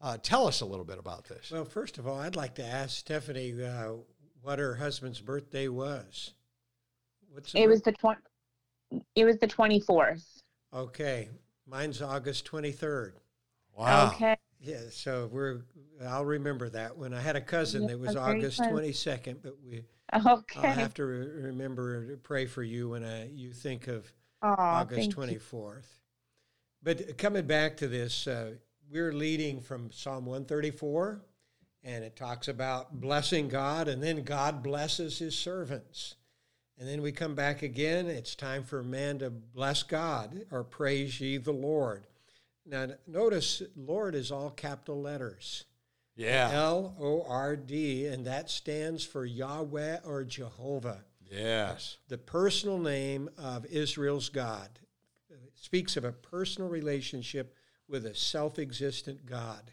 Uh, 0.00 0.16
tell 0.20 0.48
us 0.48 0.62
a 0.62 0.66
little 0.66 0.84
bit 0.84 0.98
about 0.98 1.26
this. 1.26 1.50
Well, 1.52 1.64
first 1.64 1.98
of 1.98 2.08
all, 2.08 2.18
I'd 2.18 2.34
like 2.34 2.54
to 2.56 2.64
ask 2.64 2.96
Stephanie 2.96 3.54
uh, 3.62 3.92
what 4.40 4.58
her 4.58 4.74
husband's 4.74 5.20
birthday 5.20 5.68
was. 5.68 6.32
What's 7.30 7.52
the 7.52 7.58
It 7.60 7.64
bir- 7.64 7.70
was 7.70 7.82
the 7.82 7.92
twenty. 7.92 8.20
It 9.14 9.24
was 9.24 9.38
the 9.38 9.46
twenty 9.46 9.78
fourth. 9.78 10.42
Okay. 10.72 11.28
Mine's 11.66 12.02
August 12.02 12.44
twenty 12.44 12.72
third. 12.72 13.14
wow. 13.76 14.08
Okay. 14.08 14.36
Yeah, 14.62 14.80
so 14.90 15.28
we're. 15.32 15.62
I'll 16.06 16.24
remember 16.24 16.68
that 16.70 16.96
when 16.96 17.14
I 17.14 17.20
had 17.20 17.36
a 17.36 17.40
cousin 17.40 17.82
Yeah, 17.82 17.88
that 17.88 17.98
was 17.98 18.16
August 18.16 18.58
twenty 18.58 18.92
second, 18.92 19.40
but 19.42 19.56
we. 19.64 19.84
Okay. 20.26 20.58
I'll 20.60 20.74
have 20.74 20.94
to 20.94 21.04
re- 21.04 21.26
remember 21.44 22.08
to 22.08 22.16
pray 22.16 22.46
for 22.46 22.62
you 22.64 22.90
when 22.90 23.04
I, 23.04 23.28
you 23.28 23.52
think 23.52 23.86
of 23.86 24.12
Aw, 24.42 24.80
August 24.80 25.00
thank 25.00 25.14
twenty 25.14 25.34
you. 25.34 25.38
fourth. 25.38 26.00
But 26.82 27.16
coming 27.16 27.46
back 27.46 27.76
to 27.78 27.88
this, 27.88 28.26
uh, 28.26 28.54
we're 28.90 29.12
leading 29.12 29.60
from 29.60 29.90
Psalm 29.92 30.26
one 30.26 30.44
thirty 30.44 30.72
four, 30.72 31.22
and 31.84 32.02
it 32.04 32.16
talks 32.16 32.48
about 32.48 33.00
blessing 33.00 33.48
God, 33.48 33.86
and 33.86 34.02
then 34.02 34.24
God 34.24 34.62
blesses 34.62 35.18
His 35.18 35.38
servants. 35.38 36.16
And 36.80 36.88
then 36.88 37.02
we 37.02 37.12
come 37.12 37.34
back 37.34 37.60
again. 37.60 38.06
It's 38.06 38.34
time 38.34 38.64
for 38.64 38.82
man 38.82 39.18
to 39.18 39.28
bless 39.28 39.82
God 39.82 40.46
or 40.50 40.64
praise 40.64 41.20
ye 41.20 41.36
the 41.36 41.52
Lord. 41.52 42.06
Now, 42.64 42.86
notice 43.06 43.62
Lord 43.76 44.14
is 44.14 44.32
all 44.32 44.48
capital 44.48 45.02
letters. 45.02 45.66
Yeah. 46.16 46.48
L 46.50 46.96
O 46.98 47.22
R 47.28 47.54
D, 47.54 48.06
and 48.06 48.26
that 48.26 48.48
stands 48.48 49.04
for 49.04 49.26
Yahweh 49.26 49.98
or 50.04 50.24
Jehovah, 50.24 51.04
Yes. 51.30 51.98
the 52.08 52.16
personal 52.18 52.78
name 52.78 53.28
of 53.36 53.66
Israel's 53.66 54.30
God. 54.30 54.70
It 55.28 55.52
speaks 55.56 55.98
of 55.98 56.04
a 56.04 56.12
personal 56.12 56.70
relationship 56.70 57.54
with 57.88 58.06
a 58.06 58.14
self 58.14 58.58
existent 58.58 59.26
God. 59.26 59.70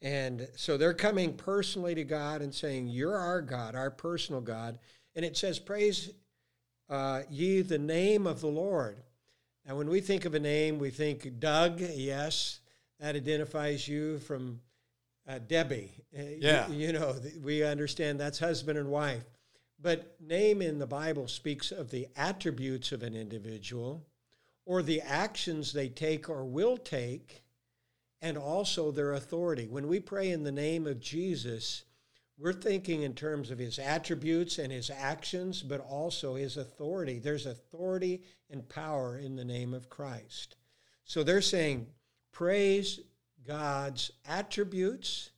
And 0.00 0.48
so 0.54 0.76
they're 0.76 0.94
coming 0.94 1.34
personally 1.34 1.96
to 1.96 2.04
God 2.04 2.42
and 2.42 2.54
saying, 2.54 2.86
You're 2.86 3.18
our 3.18 3.42
God, 3.42 3.74
our 3.74 3.90
personal 3.90 4.40
God. 4.40 4.78
And 5.16 5.24
it 5.24 5.36
says, 5.36 5.58
Praise 5.58 6.10
uh, 6.88 7.22
ye 7.30 7.62
the 7.62 7.78
name 7.78 8.26
of 8.26 8.40
the 8.40 8.48
Lord. 8.48 8.98
Now, 9.66 9.76
when 9.76 9.88
we 9.88 10.00
think 10.00 10.24
of 10.24 10.34
a 10.34 10.40
name, 10.40 10.78
we 10.78 10.90
think 10.90 11.38
Doug, 11.38 11.80
yes, 11.80 12.60
that 13.00 13.16
identifies 13.16 13.86
you 13.86 14.18
from 14.18 14.60
uh, 15.28 15.38
Debbie. 15.46 15.92
Uh, 16.16 16.22
Yeah. 16.38 16.68
You, 16.68 16.86
you 16.86 16.92
know, 16.92 17.14
we 17.42 17.62
understand 17.62 18.18
that's 18.18 18.38
husband 18.38 18.78
and 18.78 18.88
wife. 18.88 19.24
But 19.80 20.16
name 20.20 20.60
in 20.62 20.78
the 20.78 20.86
Bible 20.86 21.28
speaks 21.28 21.70
of 21.70 21.90
the 21.90 22.08
attributes 22.16 22.90
of 22.90 23.02
an 23.02 23.14
individual 23.14 24.04
or 24.64 24.82
the 24.82 25.00
actions 25.00 25.72
they 25.72 25.88
take 25.88 26.28
or 26.28 26.44
will 26.44 26.76
take, 26.76 27.42
and 28.20 28.36
also 28.36 28.90
their 28.90 29.12
authority. 29.14 29.66
When 29.66 29.88
we 29.88 30.00
pray 30.00 30.30
in 30.30 30.42
the 30.42 30.52
name 30.52 30.86
of 30.86 31.00
Jesus, 31.00 31.84
we're 32.38 32.52
thinking 32.52 33.02
in 33.02 33.14
terms 33.14 33.50
of 33.50 33.58
his 33.58 33.80
attributes 33.80 34.58
and 34.58 34.72
his 34.72 34.90
actions, 34.90 35.60
but 35.60 35.80
also 35.80 36.36
his 36.36 36.56
authority. 36.56 37.18
There's 37.18 37.46
authority 37.46 38.22
and 38.48 38.68
power 38.68 39.18
in 39.18 39.34
the 39.34 39.44
name 39.44 39.74
of 39.74 39.90
Christ. 39.90 40.56
So 41.04 41.24
they're 41.24 41.40
saying, 41.40 41.88
praise 42.32 43.00
God's 43.44 44.12
attributes 44.26 45.30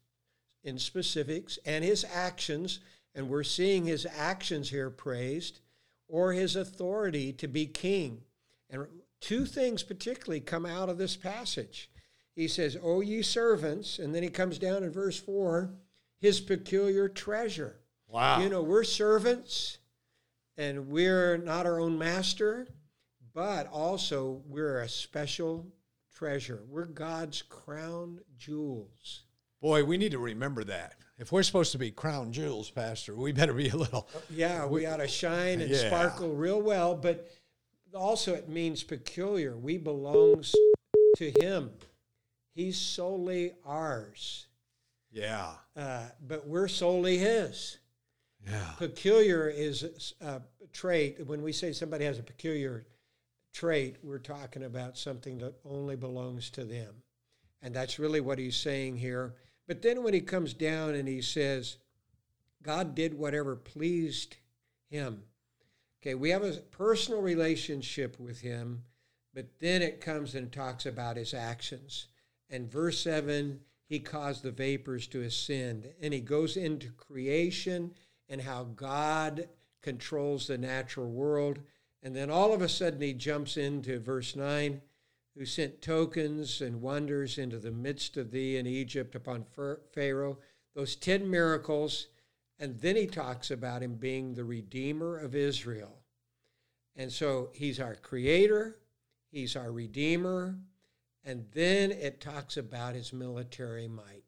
in 0.63 0.79
specifics 0.79 1.59
and 1.65 1.83
his 1.83 2.05
actions, 2.05 2.81
and 3.15 3.31
we're 3.31 3.45
seeing 3.45 3.87
his 3.87 4.07
actions 4.19 4.69
here 4.69 4.91
praised, 4.91 5.61
or 6.07 6.35
his 6.35 6.55
authority 6.55 7.33
to 7.33 7.49
be 7.49 7.65
king. 7.65 8.21
And 8.69 8.87
two 9.21 9.47
things 9.47 9.83
particularly 9.83 10.41
come 10.41 10.67
out 10.67 10.91
of 10.91 10.99
this 10.99 11.17
passage. 11.17 11.91
He 12.35 12.47
says, 12.47 12.77
O 12.83 13.01
ye 13.01 13.23
servants, 13.23 13.99
and 13.99 14.15
then 14.15 14.23
he 14.23 14.29
comes 14.29 14.59
down 14.59 14.83
in 14.83 14.93
verse 14.93 15.19
4 15.19 15.71
his 16.21 16.41
peculiar 16.41 17.09
treasure. 17.09 17.77
Wow. 18.09 18.41
You 18.41 18.49
know, 18.49 18.63
we're 18.63 18.85
servants 18.85 19.79
and 20.57 20.89
we're 20.89 21.39
not 21.39 21.67
our 21.67 21.81
own 21.81 21.97
master, 21.99 22.67
but 23.33 23.67
also 23.69 24.43
we're 24.47 24.81
a 24.81 24.89
special 24.89 25.67
treasure. 26.15 26.63
We're 26.69 26.85
God's 26.87 27.43
crown 27.43 28.21
jewels. 28.37 29.23
Boy, 29.61 29.85
we 29.85 29.97
need 29.97 30.13
to 30.13 30.19
remember 30.19 30.65
that. 30.65 30.95
If 31.19 31.33
we're 31.33 31.43
supposed 31.43 31.73
to 31.73 31.79
be 31.79 31.91
crown 31.91 32.33
jewels, 32.33 32.71
Pastor, 32.71 33.15
we 33.15 33.33
better 33.33 33.53
be 33.53 33.69
a 33.69 33.77
little. 33.77 34.09
Uh, 34.15 34.21
yeah, 34.31 34.67
we 34.67 34.87
ought 34.87 34.97
to 34.99 35.09
shine 35.09 35.61
and 35.61 35.71
Yeah. 35.71 35.87
sparkle 35.87 36.33
real 36.35 36.61
well, 36.61 36.95
but 36.95 37.31
also 37.95 38.35
it 38.35 38.49
means 38.49 38.83
peculiar. 38.83 39.57
We 39.57 39.77
belongs 39.79 40.55
to 41.17 41.31
him. 41.41 41.73
He's 42.55 42.79
solely 42.79 43.53
ours, 43.65 44.47
Yeah. 45.13 45.53
uh, 45.77 46.07
but 46.27 46.47
we're 46.47 46.69
solely 46.69 47.19
his. 47.19 47.79
Yeah. 48.47 48.71
Peculiar 48.79 49.49
is 49.49 50.15
a 50.21 50.41
trait. 50.73 51.27
When 51.27 51.43
we 51.43 51.53
say 51.53 51.73
somebody 51.73 52.05
has 52.05 52.19
a 52.19 52.23
peculiar 52.23 52.87
trait, 53.53 53.97
we're 54.03 54.19
talking 54.19 54.65
about 54.65 54.97
something 54.97 55.39
that 55.39 55.55
only 55.65 55.97
belongs 55.97 56.51
to 56.51 56.65
them. 56.65 57.03
And 57.63 57.75
that's 57.75 57.99
really 57.99 58.21
what 58.21 58.39
he's 58.39 58.57
saying 58.57 58.97
here. 58.97 59.35
But 59.67 59.83
then 59.83 60.03
when 60.03 60.15
he 60.15 60.21
comes 60.21 60.55
down 60.55 60.95
and 60.95 61.07
he 61.07 61.21
says, 61.21 61.77
God 62.63 62.95
did 62.95 63.15
whatever 63.15 63.57
pleased 63.57 64.37
him. 64.89 65.23
Okay, 66.03 66.15
we 66.15 66.31
have 66.31 66.43
a 66.43 66.53
personal 66.53 67.21
relationship 67.21 68.19
with 68.19 68.41
him, 68.41 68.85
but 69.35 69.47
then 69.61 69.83
it 69.83 70.01
comes 70.01 70.35
and 70.35 70.51
talks 70.51 70.87
about 70.87 71.17
his 71.17 71.35
actions. 71.35 72.07
And 72.49 72.71
verse 72.71 72.99
7, 73.01 73.61
he 73.91 73.99
caused 73.99 74.45
the 74.45 74.53
vapors 74.53 75.09
to 75.09 75.23
ascend. 75.23 75.93
And 76.01 76.15
he 76.15 76.21
goes 76.21 76.57
into 76.57 76.93
creation 76.93 77.93
and 78.29 78.41
how 78.41 78.63
God 78.77 79.49
controls 79.83 80.47
the 80.47 80.57
natural 80.57 81.11
world. 81.11 81.59
And 82.01 82.15
then 82.15 82.31
all 82.31 82.55
of 82.55 82.63
a 82.63 82.69
sudden 82.69 83.01
he 83.01 83.13
jumps 83.13 83.57
into 83.57 83.99
verse 83.99 84.37
9 84.37 84.81
who 85.37 85.45
sent 85.45 85.83
tokens 85.83 86.61
and 86.61 86.81
wonders 86.81 87.37
into 87.37 87.59
the 87.59 87.73
midst 87.73 88.17
of 88.17 88.31
thee 88.31 88.57
in 88.57 88.67
Egypt 88.67 89.17
upon 89.17 89.45
Pharaoh, 89.93 90.39
those 90.75 90.95
10 90.95 91.29
miracles. 91.29 92.07
And 92.61 92.79
then 92.79 92.95
he 92.95 93.09
talks 93.09 93.51
about 93.51 93.83
him 93.83 93.95
being 93.95 94.35
the 94.35 94.45
Redeemer 94.45 95.19
of 95.19 95.35
Israel. 95.35 95.99
And 96.95 97.11
so 97.11 97.51
he's 97.55 97.81
our 97.81 97.97
creator, 97.97 98.79
he's 99.33 99.57
our 99.57 99.73
Redeemer, 99.73 100.59
and 101.25 101.47
then 101.53 101.91
it 101.91 102.21
talks 102.21 102.57
about 102.57 102.95
his 102.95 103.13
military 103.13 103.89
might. 103.89 104.25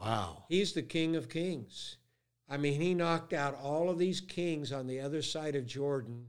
Wow. 0.00 0.44
He's 0.48 0.72
the 0.72 0.82
King 0.82 1.16
of 1.16 1.28
Kings. 1.28 1.96
I 2.48 2.56
mean, 2.56 2.80
he 2.80 2.94
knocked 2.94 3.32
out 3.32 3.58
all 3.62 3.88
of 3.88 3.98
these 3.98 4.20
kings 4.20 4.72
on 4.72 4.86
the 4.86 5.00
other 5.00 5.22
side 5.22 5.54
of 5.56 5.66
Jordan 5.66 6.26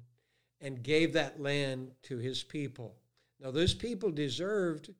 and 0.62 0.84
gave 0.84 1.14
that 1.14 1.42
land 1.42 1.92
to 2.04 2.18
his 2.18 2.44
people. 2.44 2.96
Now, 3.42 3.52
those 3.52 3.74
people 3.74 4.12
deserved 4.12 4.94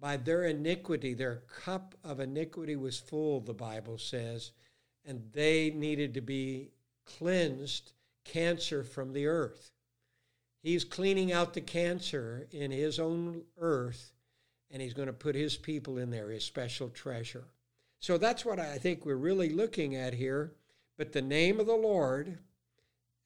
by 0.00 0.16
their 0.16 0.44
iniquity, 0.44 1.14
their 1.14 1.42
cup 1.64 1.94
of 2.02 2.20
iniquity 2.20 2.74
was 2.74 2.98
full, 2.98 3.40
the 3.40 3.52
Bible 3.52 3.98
says, 3.98 4.52
and 5.04 5.22
they 5.32 5.70
needed 5.70 6.14
to 6.14 6.20
be 6.20 6.70
cleansed 7.04 7.92
cancer 8.24 8.82
from 8.82 9.12
the 9.12 9.26
earth. 9.26 9.70
He's 10.62 10.84
cleaning 10.84 11.32
out 11.32 11.54
the 11.54 11.60
cancer 11.60 12.46
in 12.50 12.70
his 12.70 12.98
own 12.98 13.42
earth, 13.58 14.12
and 14.72 14.80
he's 14.82 14.94
going 14.94 15.06
to 15.06 15.12
put 15.12 15.34
his 15.34 15.56
people 15.56 15.98
in 15.98 16.10
there, 16.10 16.30
his 16.30 16.44
special 16.44 16.88
treasure. 16.88 17.44
So 18.00 18.18
that's 18.18 18.44
what 18.44 18.58
I 18.58 18.78
think 18.78 19.04
we're 19.06 19.14
really 19.14 19.50
looking 19.50 19.94
at 19.94 20.14
here. 20.14 20.54
But 20.96 21.12
the 21.12 21.22
name 21.22 21.60
of 21.60 21.66
the 21.66 21.74
Lord 21.76 22.38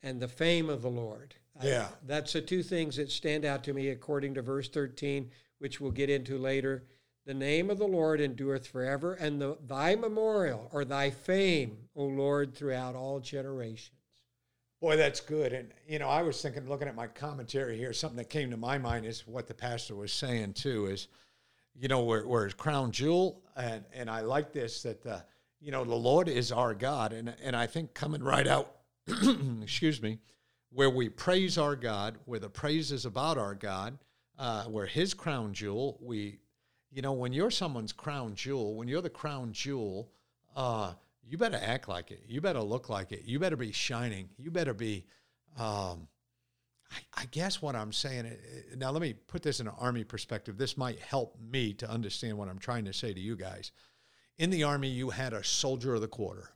and 0.03 0.21
the 0.21 0.29
fame 0.29 0.69
of 0.69 0.83
the 0.83 0.91
Lord. 0.91 1.35
I- 1.59 1.69
Yeah. 1.69 1.89
that's 2.05 2.33
the 2.35 2.43
two 2.43 2.63
things 2.63 2.97
that 2.97 3.11
stand 3.11 3.45
out 3.45 3.65
to 3.65 3.73
me 3.73 3.89
according 3.89 4.35
to 4.35 4.43
verse 4.43 4.69
13, 4.69 5.31
which 5.59 5.81
we'll 5.81 5.93
get 5.93 6.11
into 6.11 6.37
later. 6.37 6.85
The 7.25 7.35
name 7.35 7.71
of 7.71 7.79
the 7.79 7.89
Lord 7.89 8.21
endureth 8.21 8.67
forever, 8.67 9.15
and 9.15 9.41
the, 9.41 9.57
thy 9.67 9.97
memorial 9.97 10.69
or 10.73 10.85
thy 10.85 11.11
fame, 11.11 11.89
O 11.97 12.05
Lord, 12.05 12.55
throughout 12.55 12.95
all 12.95 13.19
generations. 13.19 13.91
Boy, 14.81 14.97
that's 14.97 15.21
good. 15.21 15.53
And, 15.53 15.73
you 15.89 15.99
know, 15.99 16.09
I 16.09 16.23
was 16.23 16.41
thinking, 16.41 16.69
looking 16.69 16.87
at 16.87 16.95
my 16.95 17.07
commentary 17.09 17.79
here, 17.79 17.93
something 17.93 18.19
that 18.19 18.31
came 18.31 18.51
to 18.51 18.57
my 18.57 18.79
mind 18.79 19.07
is 19.07 19.27
what 19.27 19.49
the 19.49 19.55
pastor 19.55 19.97
was 19.97 20.13
saying, 20.13 20.53
too, 20.53 20.87
is, 20.87 21.09
you 21.79 21.89
know, 21.89 22.03
where, 22.03 22.27
where 22.27 22.47
it's 22.47 22.55
crown 22.55 22.91
jewel. 22.91 23.43
And, 23.57 23.85
and 23.95 24.11
I 24.11 24.21
like 24.21 24.53
this 24.53 24.83
that, 24.83 25.05
uh, 25.07 25.21
you 25.61 25.71
know, 25.71 25.85
the 25.85 25.95
Lord 25.95 26.29
is 26.29 26.53
our 26.53 26.75
God. 26.75 27.13
And, 27.13 27.35
and 27.43 27.55
I 27.57 27.67
think 27.67 27.95
coming 27.95 28.23
right 28.23 28.47
out, 28.47 28.77
excuse 29.63 30.01
me, 30.01 30.19
where 30.71 30.91
we 30.91 31.09
praise 31.09 31.59
our 31.59 31.77
God, 31.77 32.19
where 32.25 32.41
the 32.41 32.51
praise 32.51 32.93
is 32.93 33.07
about 33.07 33.39
our 33.39 33.55
God, 33.55 33.99
uh, 34.39 34.65
where 34.65 34.87
his 34.87 35.15
crown 35.15 35.53
jewel, 35.53 35.99
we, 36.01 36.39
you 36.91 37.03
know, 37.03 37.13
when 37.13 37.33
you're 37.33 37.51
someone's 37.51 37.93
crown 37.93 38.35
jewel, 38.35 38.75
when 38.75 38.89
you're 38.89 39.03
the 39.03 39.11
crown 39.11 39.53
jewel, 39.53 40.11
uh, 40.55 40.93
you 41.29 41.37
better 41.37 41.61
act 41.61 41.89
like 41.89 42.11
it. 42.11 42.23
You 42.29 42.41
better 42.41 42.61
look 42.61 42.89
like 42.89 43.13
it. 43.13 43.23
You 43.25 43.39
better 43.39 43.57
be 43.57 43.73
shining. 43.73 44.29
You 44.39 44.51
better 44.51 44.75
be. 44.75 45.05
Um, 45.59 46.09
I, 46.91 47.23
I 47.23 47.25
guess 47.27 47.61
what 47.61 47.75
I'm 47.77 47.93
saying 47.93 48.27
uh, 48.27 48.77
now. 48.77 48.91
Let 48.91 49.03
me 49.03 49.15
put 49.15 49.43
this 49.43 49.61
in 49.61 49.67
an 49.69 49.75
army 49.79 50.05
perspective. 50.05 50.57
This 50.57 50.77
might 50.77 50.99
help 51.01 51.37
me 51.41 51.73
to 51.75 51.91
understand 51.91 52.39
what 52.39 52.49
I'm 52.49 52.59
trying 52.59 52.85
to 52.87 52.93
say 52.93 53.13
to 53.13 53.21
you 53.21 53.37
guys. 53.37 53.73
In 54.39 54.51
the 54.51 54.65
army, 54.65 54.89
you 54.89 55.11
had 55.11 55.33
a 55.33 55.43
soldier 55.45 55.95
of 55.95 56.01
the 56.01 56.09
quarter. 56.09 56.51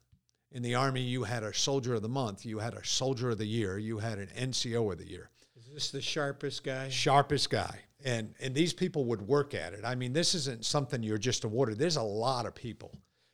In 0.53 0.63
the 0.63 0.75
army, 0.75 1.03
you 1.03 1.25
had 1.25 1.43
a 1.45 1.55
soldier 1.55 1.95
of 1.95 2.03
the 2.03 2.09
month. 2.09 2.45
You 2.45 2.59
had 2.59 2.75
a 2.75 2.85
soldier 2.85 3.31
of 3.31 3.39
the 3.39 3.47
year. 3.47 3.79
You 3.79 3.99
had 3.99 4.19
an 4.19 4.29
NCO 4.37 4.93
of 4.93 4.99
the 4.99 5.09
year 5.09 5.31
Is 5.57 5.73
this 5.73 5.91
the 5.91 6.03
sharpest 6.03 6.65
guy? 6.65 6.89
sharpest 6.89 7.51
guy 7.51 7.81
and 8.05 8.35
and 8.41 8.55
these 8.55 8.73
people 8.73 9.05
would 9.05 9.21
work 9.23 9.55
at 9.55 9.73
it 9.75 9.81
i 9.85 9.95
mean 9.95 10.13
this 10.13 10.35
isn't 10.35 10.65
something 10.65 11.03
you're 11.03 11.19
just 11.19 11.45
awarded 11.45 11.79
there's 11.79 11.97
a 11.97 12.03
lot 12.03 12.47
of 12.47 12.55
people 12.55 12.91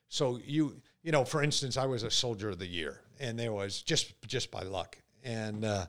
so 0.09 0.41
you 0.45 0.77
you 1.03 1.13
know 1.13 1.25
for 1.25 1.43
instance 1.43 1.77
i 1.77 1.87
was 1.87 2.03
a 2.03 2.11
soldier 2.11 2.51
of 2.51 2.59
the 2.59 2.67
year 2.67 3.01
and 3.21 3.39
there 3.39 3.53
was 3.53 3.81
just 3.83 4.15
just 4.27 4.51
by 4.51 4.63
luck 4.63 4.99
and 5.23 5.65
uh, 5.65 5.87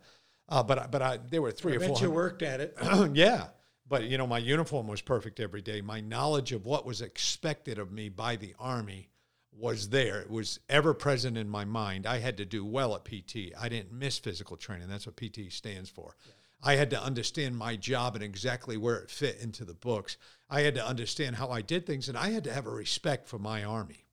uh 0.49 0.63
but 0.63 0.79
I- 0.79 0.87
but 0.87 1.01
i 1.01 1.17
there 1.17 1.41
were 1.41 1.51
three 1.51 1.73
I 1.73 1.75
or 1.75 1.79
bet 1.79 1.89
four 1.89 2.01
you 2.01 2.11
worked 2.11 2.41
at 2.41 2.59
it. 2.61 2.77
yeah 3.13 3.47
but 3.89 4.03
you 4.03 4.17
know 4.17 4.27
my 4.27 4.37
uniform 4.39 4.87
was 4.87 5.01
perfect 5.01 5.39
every 5.39 5.61
day. 5.61 5.79
My 5.81 6.01
knowledge 6.01 6.51
of 6.51 6.65
what 6.65 6.85
was 6.85 7.01
expected 7.01 7.79
of 7.79 7.91
me 7.91 8.09
by 8.09 8.35
the 8.35 8.53
army 8.59 9.09
was 9.53 9.89
there. 9.89 10.19
It 10.19 10.29
was 10.29 10.59
ever 10.69 10.93
present 10.93 11.37
in 11.37 11.49
my 11.49 11.63
mind. 11.65 12.05
I 12.05 12.19
had 12.19 12.37
to 12.37 12.45
do 12.45 12.65
well 12.65 12.95
at 12.95 13.05
pt 13.05 13.53
i 13.59 13.69
didn't 13.69 13.91
miss 13.93 14.19
physical 14.19 14.57
training. 14.57 14.87
That's 14.89 15.05
what 15.07 15.15
pt 15.15 15.51
stands 15.51 15.89
for. 15.89 16.15
I 16.61 16.75
had 16.75 16.89
to 16.89 17.01
understand 17.01 17.55
my 17.55 17.75
job 17.75 18.15
and 18.15 18.23
exactly 18.23 18.77
where 18.77 18.97
it 18.97 19.09
fit 19.09 19.39
into 19.41 19.63
the 19.63 19.73
books. 19.73 20.17
I 20.49 20.61
had 20.61 20.75
to 20.75 20.85
understand 20.85 21.37
how 21.37 21.49
i 21.49 21.61
did 21.61 21.85
things 21.85 22.09
and 22.09 22.17
i 22.17 22.29
had 22.31 22.43
to 22.43 22.53
have 22.53 22.67
a 22.67 22.71
respect 22.71 23.27
for 23.27 23.39
my 23.39 23.63
army. 23.63 24.05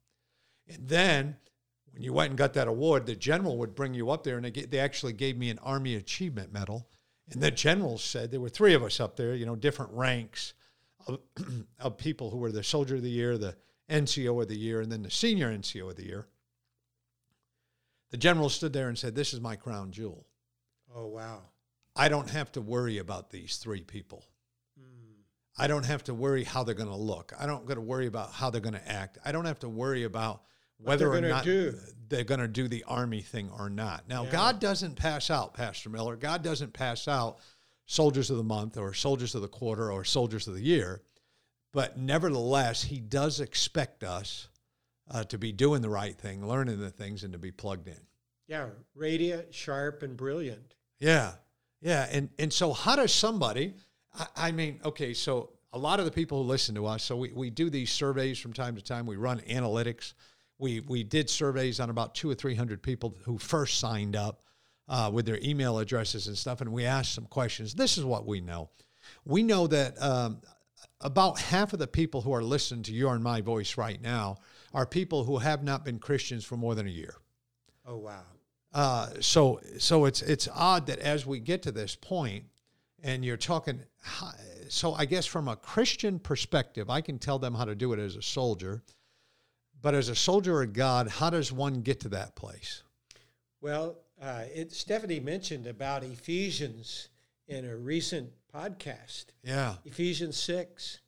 And 0.68 0.88
then 0.88 1.36
when 1.94 2.02
you 2.02 2.12
went 2.12 2.30
and 2.30 2.38
got 2.38 2.54
that 2.54 2.68
award, 2.68 3.06
the 3.06 3.14
general 3.14 3.56
would 3.58 3.74
bring 3.74 3.94
you 3.94 4.10
up 4.10 4.24
there, 4.24 4.36
and 4.36 4.44
they, 4.44 4.50
they 4.50 4.78
actually 4.78 5.12
gave 5.12 5.38
me 5.38 5.48
an 5.48 5.60
Army 5.60 5.94
Achievement 5.94 6.52
Medal. 6.52 6.88
And 7.30 7.40
the 7.40 7.50
general 7.50 7.98
said 7.98 8.30
there 8.30 8.40
were 8.40 8.48
three 8.48 8.74
of 8.74 8.82
us 8.82 9.00
up 9.00 9.16
there, 9.16 9.34
you 9.34 9.46
know, 9.46 9.56
different 9.56 9.92
ranks. 9.92 10.54
of, 11.06 11.20
of 11.78 11.96
people 11.96 12.30
who 12.30 12.38
were 12.38 12.52
the 12.52 12.64
Soldier 12.64 12.96
of 12.96 13.02
the 13.02 13.10
Year, 13.10 13.38
the 13.38 13.56
NCO 13.88 14.42
of 14.42 14.48
the 14.48 14.58
Year, 14.58 14.80
and 14.80 14.90
then 14.90 15.02
the 15.02 15.10
Senior 15.10 15.56
NCO 15.56 15.90
of 15.90 15.96
the 15.96 16.06
Year. 16.06 16.26
The 18.10 18.16
general 18.16 18.48
stood 18.48 18.72
there 18.72 18.88
and 18.88 18.98
said, 18.98 19.14
This 19.14 19.32
is 19.32 19.40
my 19.40 19.56
crown 19.56 19.90
jewel. 19.90 20.26
Oh, 20.94 21.06
wow. 21.06 21.42
I 21.96 22.08
don't 22.08 22.30
have 22.30 22.50
to 22.52 22.60
worry 22.60 22.98
about 22.98 23.30
these 23.30 23.56
three 23.56 23.82
people. 23.82 24.24
Hmm. 24.78 25.20
I 25.56 25.66
don't 25.66 25.86
have 25.86 26.04
to 26.04 26.14
worry 26.14 26.44
how 26.44 26.64
they're 26.64 26.74
going 26.74 26.88
to 26.88 26.96
look. 26.96 27.32
I 27.38 27.46
don't 27.46 27.66
got 27.66 27.74
to 27.74 27.80
worry 27.80 28.06
about 28.06 28.32
how 28.32 28.50
they're 28.50 28.60
going 28.60 28.74
to 28.74 28.88
act. 28.88 29.18
I 29.24 29.32
don't 29.32 29.44
have 29.44 29.60
to 29.60 29.68
worry 29.68 30.04
about 30.04 30.42
whether 30.78 31.10
they're 31.10 31.24
or 31.24 31.28
not 31.28 31.44
do. 31.44 31.74
they're 32.08 32.24
going 32.24 32.40
to 32.40 32.48
do 32.48 32.68
the 32.68 32.84
army 32.84 33.22
thing 33.22 33.50
or 33.58 33.70
not. 33.70 34.08
Now, 34.08 34.24
Yeah. 34.24 34.32
God 34.32 34.60
doesn't 34.60 34.96
pass 34.96 35.30
out, 35.30 35.54
Pastor 35.54 35.88
Miller. 35.90 36.16
God 36.16 36.42
doesn't 36.42 36.72
pass 36.72 37.08
out 37.08 37.38
soldiers 37.86 38.30
of 38.30 38.36
the 38.36 38.42
month 38.44 38.76
or 38.76 38.94
soldiers 38.94 39.34
of 39.34 39.42
the 39.42 39.48
quarter 39.48 39.90
or 39.90 40.04
soldiers 40.04 40.46
of 40.48 40.54
the 40.54 40.62
year. 40.62 41.02
But 41.72 41.98
nevertheless, 41.98 42.82
He 42.82 43.00
does 43.00 43.40
expect 43.40 44.04
us 44.04 44.48
uh, 45.10 45.24
to 45.24 45.38
be 45.38 45.52
doing 45.52 45.82
the 45.82 45.90
right 45.90 46.16
thing, 46.16 46.46
learning 46.46 46.78
the 46.80 46.90
things, 46.90 47.24
and 47.24 47.32
to 47.32 47.38
be 47.38 47.50
plugged 47.50 47.88
in. 47.88 48.00
Yeah, 48.46 48.68
radiant, 48.94 49.54
sharp, 49.54 50.02
and 50.02 50.16
brilliant. 50.16 50.74
Yeah, 51.00 51.32
yeah, 51.80 52.06
and 52.10 52.28
and 52.38 52.52
so 52.52 52.72
how 52.72 52.96
does 52.96 53.12
somebody? 53.12 53.74
I, 54.14 54.26
I 54.36 54.52
mean, 54.52 54.80
okay, 54.84 55.14
so 55.14 55.50
a 55.72 55.78
lot 55.78 55.98
of 55.98 56.04
the 56.04 56.10
people 56.10 56.42
who 56.42 56.48
listen 56.48 56.74
to 56.76 56.86
us, 56.86 57.02
so 57.02 57.16
we, 57.16 57.32
we 57.32 57.50
do 57.50 57.68
these 57.68 57.90
surveys 57.90 58.38
from 58.38 58.52
time 58.52 58.76
to 58.76 58.82
time. 58.82 59.06
We 59.06 59.16
run 59.16 59.40
analytics. 59.40 60.14
We 60.58 60.80
we 60.80 61.04
did 61.04 61.28
surveys 61.28 61.80
on 61.80 61.90
about 61.90 62.14
two 62.14 62.30
or 62.30 62.34
three 62.34 62.54
hundred 62.54 62.82
people 62.82 63.14
who 63.24 63.38
first 63.38 63.78
signed 63.80 64.16
up 64.16 64.42
uh, 64.88 65.10
with 65.12 65.26
their 65.26 65.38
email 65.42 65.78
addresses 65.78 66.26
and 66.26 66.36
stuff, 66.38 66.60
and 66.60 66.72
we 66.72 66.84
asked 66.84 67.14
some 67.14 67.26
questions. 67.26 67.74
This 67.74 67.98
is 67.98 68.04
what 68.04 68.26
we 68.26 68.40
know. 68.40 68.70
We 69.24 69.42
know 69.42 69.66
that 69.66 70.00
um, 70.00 70.40
about 71.00 71.38
half 71.38 71.72
of 71.72 71.78
the 71.78 71.86
people 71.86 72.20
who 72.20 72.32
are 72.32 72.42
listening 72.42 72.82
to 72.84 72.92
your 72.92 73.14
and 73.14 73.22
my 73.22 73.40
voice 73.40 73.76
right 73.76 74.00
now 74.00 74.38
are 74.72 74.86
people 74.86 75.24
who 75.24 75.38
have 75.38 75.62
not 75.62 75.84
been 75.84 75.98
Christians 75.98 76.44
for 76.44 76.56
more 76.56 76.74
than 76.74 76.86
a 76.86 76.90
year. 76.90 77.16
Oh, 77.86 77.98
wow. 77.98 78.22
Uh, 78.72 79.10
so 79.20 79.60
so 79.78 80.04
it's 80.04 80.22
it's 80.22 80.48
odd 80.52 80.86
that 80.86 80.98
as 80.98 81.26
we 81.26 81.38
get 81.38 81.62
to 81.62 81.72
this 81.72 81.94
point, 81.94 82.44
and 83.04 83.24
you're 83.24 83.36
talking, 83.36 83.80
so 84.68 84.94
I 84.94 85.04
guess 85.04 85.26
from 85.26 85.46
a 85.46 85.54
Christian 85.54 86.18
perspective, 86.18 86.90
I 86.90 87.00
can 87.00 87.18
tell 87.18 87.38
them 87.38 87.54
how 87.54 87.66
to 87.66 87.74
do 87.74 87.92
it 87.92 88.00
as 88.00 88.16
a 88.16 88.22
soldier, 88.22 88.82
but 89.84 89.94
as 89.94 90.08
a 90.08 90.14
soldier 90.16 90.62
of 90.62 90.72
God, 90.72 91.08
how 91.08 91.28
does 91.30 91.52
one 91.52 91.82
get 91.82 92.00
to 92.00 92.08
that 92.08 92.34
place? 92.34 92.82
Well, 93.60 93.98
uh, 94.20 94.44
it, 94.54 94.72
Stephanie 94.72 95.20
mentioned 95.20 95.66
about 95.66 96.02
Ephesians 96.02 97.10
in 97.48 97.66
a 97.66 97.76
recent 97.76 98.30
podcast, 98.52 99.26
Yeah, 99.42 99.74
Ephesians 99.84 100.36
6, 100.38 101.00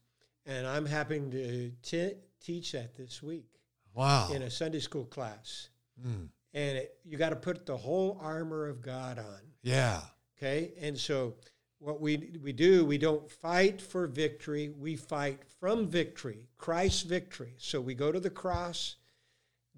and 0.45 0.67
I'm 0.67 0.85
having 0.85 1.31
to 1.31 1.71
t- 1.83 2.13
teach 2.41 2.73
that 2.73 2.95
this 2.95 3.23
week 3.23 3.47
wow, 3.95 4.29
in 4.33 4.43
a 4.43 4.51
Sunday 4.51 4.81
school 4.81 5.07
class. 5.07 5.71
Mm. 6.07 6.29
And 6.53 6.77
it, 6.79 6.99
you 7.05 7.17
got 7.17 7.31
to 7.31 7.37
put 7.37 7.65
the 7.65 7.77
whole 7.77 8.19
armor 8.23 8.67
of 8.67 8.83
God 8.83 9.19
on. 9.19 9.41
yeah, 9.63 10.01
Okay, 10.39 10.73
and 10.83 10.99
so 10.99 11.35
what 11.79 12.01
we 12.01 12.31
we 12.43 12.53
do, 12.53 12.85
we 12.85 12.99
don't 12.99 13.31
fight 13.31 13.81
for 13.81 14.07
victory. 14.07 14.69
We 14.69 14.97
fight 14.97 15.43
from 15.61 15.89
victory, 15.89 16.49
Christ's 16.59 17.03
victory. 17.03 17.55
So 17.59 17.81
we 17.81 17.95
go 17.95 18.11
to 18.13 18.21
the 18.21 18.31
cross. 18.31 18.97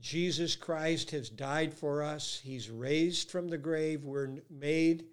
Jesus 0.00 0.54
Christ 0.54 1.10
has 1.10 1.28
died 1.28 1.74
for 1.74 2.02
us. 2.02 2.40
He's 2.42 2.70
raised 2.70 3.30
from 3.30 3.48
the 3.48 3.58
grave. 3.58 4.04
We're 4.04 4.36
made 4.48 5.06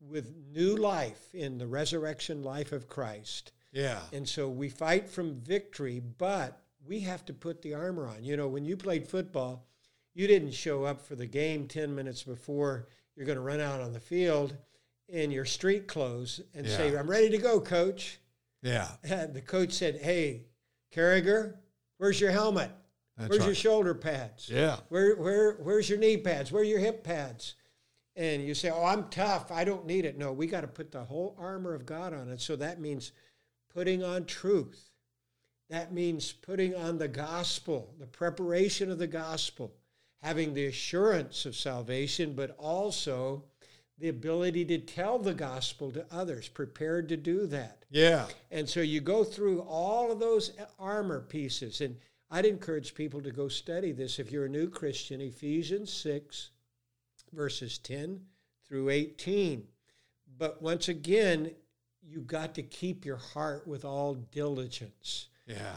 with 0.00 0.32
new 0.52 0.76
life 0.76 1.34
in 1.34 1.58
the 1.58 1.66
resurrection 1.66 2.42
life 2.42 2.70
of 2.70 2.88
Christ. 2.88 3.50
yeah, 3.72 3.98
And 4.12 4.28
so 4.28 4.48
we 4.48 4.68
fight 4.68 5.10
from 5.10 5.40
victory, 5.40 6.00
but 6.00 6.62
we 6.86 7.00
have 7.00 7.24
to 7.26 7.34
put 7.34 7.62
the 7.62 7.74
armor 7.74 8.06
on. 8.06 8.22
You 8.22 8.36
know, 8.36 8.46
when 8.46 8.64
you 8.64 8.76
played 8.76 9.08
football, 9.08 9.66
you 10.14 10.28
didn't 10.28 10.52
show 10.52 10.84
up 10.84 11.00
for 11.00 11.16
the 11.16 11.26
game 11.26 11.66
10 11.66 11.94
minutes 11.94 12.22
before 12.22 12.86
you're 13.16 13.26
going 13.26 13.36
to 13.36 13.42
run 13.42 13.60
out 13.60 13.80
on 13.80 13.92
the 13.92 14.00
field 14.00 14.56
in 15.08 15.30
your 15.30 15.44
street 15.44 15.86
clothes 15.88 16.40
and 16.54 16.66
say, 16.66 16.96
I'm 16.96 17.08
ready 17.10 17.30
to 17.30 17.38
go, 17.38 17.60
coach. 17.60 18.20
yeah. 18.62 18.88
And 19.04 19.34
the 19.34 19.40
coach 19.40 19.72
said, 19.72 19.96
Hey, 19.96 20.44
Carriger, 20.92 21.58
where's 21.96 22.20
your 22.20 22.30
helmet? 22.30 22.70
That's 23.16 23.30
where's 23.30 23.46
your 23.46 23.54
shoulder 23.54 23.94
pads? 23.94 24.48
Yeah, 24.48 24.76
Where, 24.90 25.16
where, 25.16 25.52
where's 25.54 25.88
your 25.88 25.98
knee 25.98 26.18
pads? 26.18 26.52
Where 26.52 26.62
are 26.62 26.64
your 26.64 26.78
hip 26.78 27.02
pads? 27.02 27.54
And 28.16 28.42
you 28.44 28.54
say, 28.54 28.70
Oh, 28.70 28.84
I'm 28.84 29.08
tough. 29.08 29.50
I 29.50 29.64
don't 29.64 29.86
need 29.86 30.04
it. 30.04 30.18
No, 30.18 30.32
we 30.32 30.46
got 30.46 30.60
to 30.60 30.68
put 30.68 30.92
the 30.92 31.04
whole 31.04 31.34
armor 31.38 31.74
of 31.74 31.86
God 31.86 32.12
on 32.12 32.28
it. 32.28 32.40
So 32.40 32.54
that 32.56 32.80
means 32.80 33.12
putting 33.74 34.02
on 34.04 34.24
truth. 34.26 34.90
That 35.70 35.92
means 35.92 36.32
putting 36.32 36.74
on 36.74 36.98
the 36.98 37.08
gospel, 37.08 37.94
the 37.98 38.06
preparation 38.06 38.90
of 38.90 38.98
the 38.98 39.06
gospel, 39.06 39.74
having 40.22 40.54
the 40.54 40.66
assurance 40.66 41.44
of 41.44 41.54
salvation, 41.54 42.32
but 42.34 42.56
also 42.58 43.44
the 43.98 44.08
ability 44.08 44.64
to 44.66 44.78
tell 44.78 45.18
the 45.18 45.34
gospel 45.34 45.90
to 45.92 46.06
others, 46.10 46.48
prepared 46.48 47.08
to 47.08 47.16
do 47.16 47.46
that. 47.46 47.84
yeah, 47.90 48.26
And 48.50 48.68
so 48.68 48.80
you 48.80 49.00
go 49.00 49.24
through 49.24 49.60
all 49.62 50.12
of 50.12 50.20
those 50.20 50.52
armor 50.78 51.20
pieces. 51.20 51.80
And 51.80 51.96
I'd 52.30 52.46
encourage 52.46 52.94
people 52.94 53.20
to 53.22 53.30
go 53.32 53.48
study 53.48 53.90
this 53.92 54.18
if 54.18 54.30
you're 54.30 54.44
a 54.44 54.48
new 54.48 54.68
Christian, 54.68 55.20
Ephesians 55.20 55.92
6, 55.92 56.50
verses 57.32 57.78
10 57.78 58.20
through 58.68 58.90
18. 58.90 59.66
But 60.36 60.62
once 60.62 60.88
again, 60.88 61.50
you 62.02 62.20
got 62.20 62.54
to 62.54 62.62
keep 62.62 63.04
your 63.04 63.16
heart 63.16 63.66
with 63.66 63.84
all 63.84 64.14
diligence. 64.14 65.28
yeah, 65.46 65.76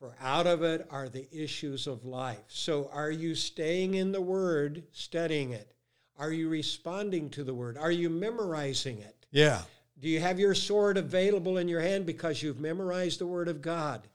For 0.00 0.16
out 0.20 0.46
of 0.46 0.62
it 0.62 0.86
are 0.90 1.08
the 1.08 1.28
issues 1.30 1.86
of 1.86 2.04
life. 2.04 2.44
So 2.48 2.90
are 2.92 3.10
you 3.10 3.34
staying 3.34 3.94
in 3.94 4.10
the 4.12 4.20
Word, 4.20 4.82
studying 4.92 5.52
it? 5.52 5.75
Are 6.18 6.32
you 6.32 6.48
responding 6.48 7.30
to 7.30 7.44
the 7.44 7.54
Word? 7.54 7.76
Are 7.76 7.90
you 7.90 8.08
memorizing 8.08 8.98
it? 8.98 9.26
yeah, 9.30 9.62
Do 9.98 10.08
you 10.08 10.20
have 10.20 10.38
your 10.38 10.54
sword 10.54 10.96
available 10.96 11.58
in 11.58 11.68
your 11.68 11.80
hand 11.80 12.06
because 12.06 12.42
you've 12.42 12.60
memorized 12.60 13.20
the 13.20 13.26
Word 13.26 13.48
of 13.48 13.60
God? 13.60 14.08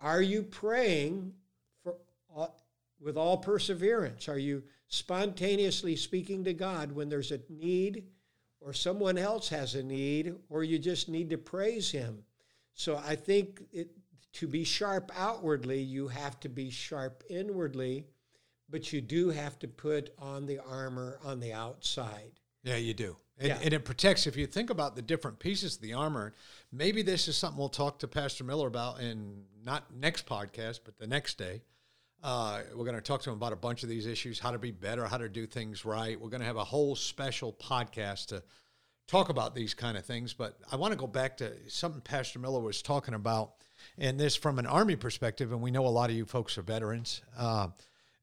Are 0.00 0.22
you 0.22 0.42
praying 0.42 1.34
for 1.82 1.94
all, 2.34 2.62
with 3.00 3.16
all 3.16 3.36
perseverance? 3.36 4.28
Are 4.28 4.38
you 4.38 4.62
spontaneously 4.88 5.96
speaking 5.96 6.44
to 6.44 6.54
God 6.54 6.92
when 6.92 7.08
there's 7.08 7.32
a 7.32 7.40
need 7.48 8.04
or 8.60 8.72
someone 8.72 9.18
else 9.18 9.48
has 9.48 9.74
a 9.74 9.82
need 9.82 10.34
or 10.48 10.64
you 10.64 10.78
just 10.78 11.08
need 11.08 11.30
to 11.30 11.38
praise 11.38 11.90
Him? 11.90 12.24
So 12.74 12.96
I 12.96 13.16
think 13.16 13.62
it, 13.72 13.90
to 14.34 14.46
be 14.46 14.64
sharp 14.64 15.10
outwardly, 15.16 15.80
you 15.80 16.08
have 16.08 16.40
to 16.40 16.48
be 16.48 16.70
sharp 16.70 17.22
inwardly, 17.28 18.06
but 18.72 18.92
you 18.92 19.00
do 19.00 19.28
have 19.30 19.56
to 19.60 19.68
put 19.68 20.12
on 20.18 20.46
the 20.46 20.58
armor 20.58 21.18
on 21.22 21.38
the 21.38 21.52
outside. 21.52 22.32
Yeah, 22.64 22.76
you 22.76 22.94
do. 22.94 23.16
And, 23.38 23.48
Yeah. 23.48 23.58
and 23.62 23.72
it 23.74 23.84
protects. 23.84 24.26
If 24.26 24.36
you 24.36 24.46
think 24.46 24.70
about 24.70 24.96
the 24.96 25.02
different 25.02 25.38
pieces 25.38 25.76
of 25.76 25.82
the 25.82 25.92
armor, 25.92 26.34
maybe 26.72 27.02
this 27.02 27.28
is 27.28 27.36
something 27.36 27.58
we'll 27.58 27.68
talk 27.68 27.98
to 28.00 28.08
Pastor 28.08 28.44
Miller 28.44 28.66
about 28.66 29.00
in 29.00 29.44
not 29.64 29.94
next 29.94 30.26
podcast, 30.26 30.80
but 30.84 30.98
the 30.98 31.06
next 31.06 31.38
day. 31.38 31.62
Uh, 32.22 32.62
we're 32.76 32.84
going 32.84 32.94
to 32.94 33.00
talk 33.02 33.20
to 33.22 33.30
him 33.30 33.36
about 33.36 33.52
a 33.52 33.56
bunch 33.56 33.82
of 33.82 33.88
these 33.88 34.06
issues, 34.06 34.38
how 34.38 34.52
to 34.52 34.58
be 34.58 34.70
better, 34.70 35.06
how 35.06 35.18
to 35.18 35.28
do 35.28 35.44
things 35.44 35.84
right. 35.84 36.20
We're 36.20 36.30
going 36.30 36.40
to 36.40 36.46
have 36.46 36.56
a 36.56 36.64
whole 36.64 36.94
special 36.94 37.52
podcast 37.52 38.26
to 38.26 38.44
talk 39.08 39.28
about 39.28 39.56
these 39.56 39.74
kind 39.74 39.96
of 39.98 40.04
things. 40.06 40.32
But 40.32 40.56
I 40.70 40.76
want 40.76 40.92
to 40.92 40.96
go 40.98 41.08
back 41.08 41.36
to 41.38 41.52
something 41.68 42.00
Pastor 42.00 42.38
Miller 42.38 42.60
was 42.60 42.80
talking 42.80 43.14
about, 43.14 43.54
and 43.98 44.20
this 44.20 44.36
from 44.36 44.60
an 44.60 44.66
Army 44.66 44.94
perspective. 44.94 45.50
And 45.50 45.60
we 45.60 45.72
know 45.72 45.84
a 45.84 45.88
lot 45.88 46.10
of 46.10 46.16
you 46.16 46.24
folks 46.24 46.56
are 46.58 46.62
veterans. 46.62 47.22
Uh, 47.36 47.68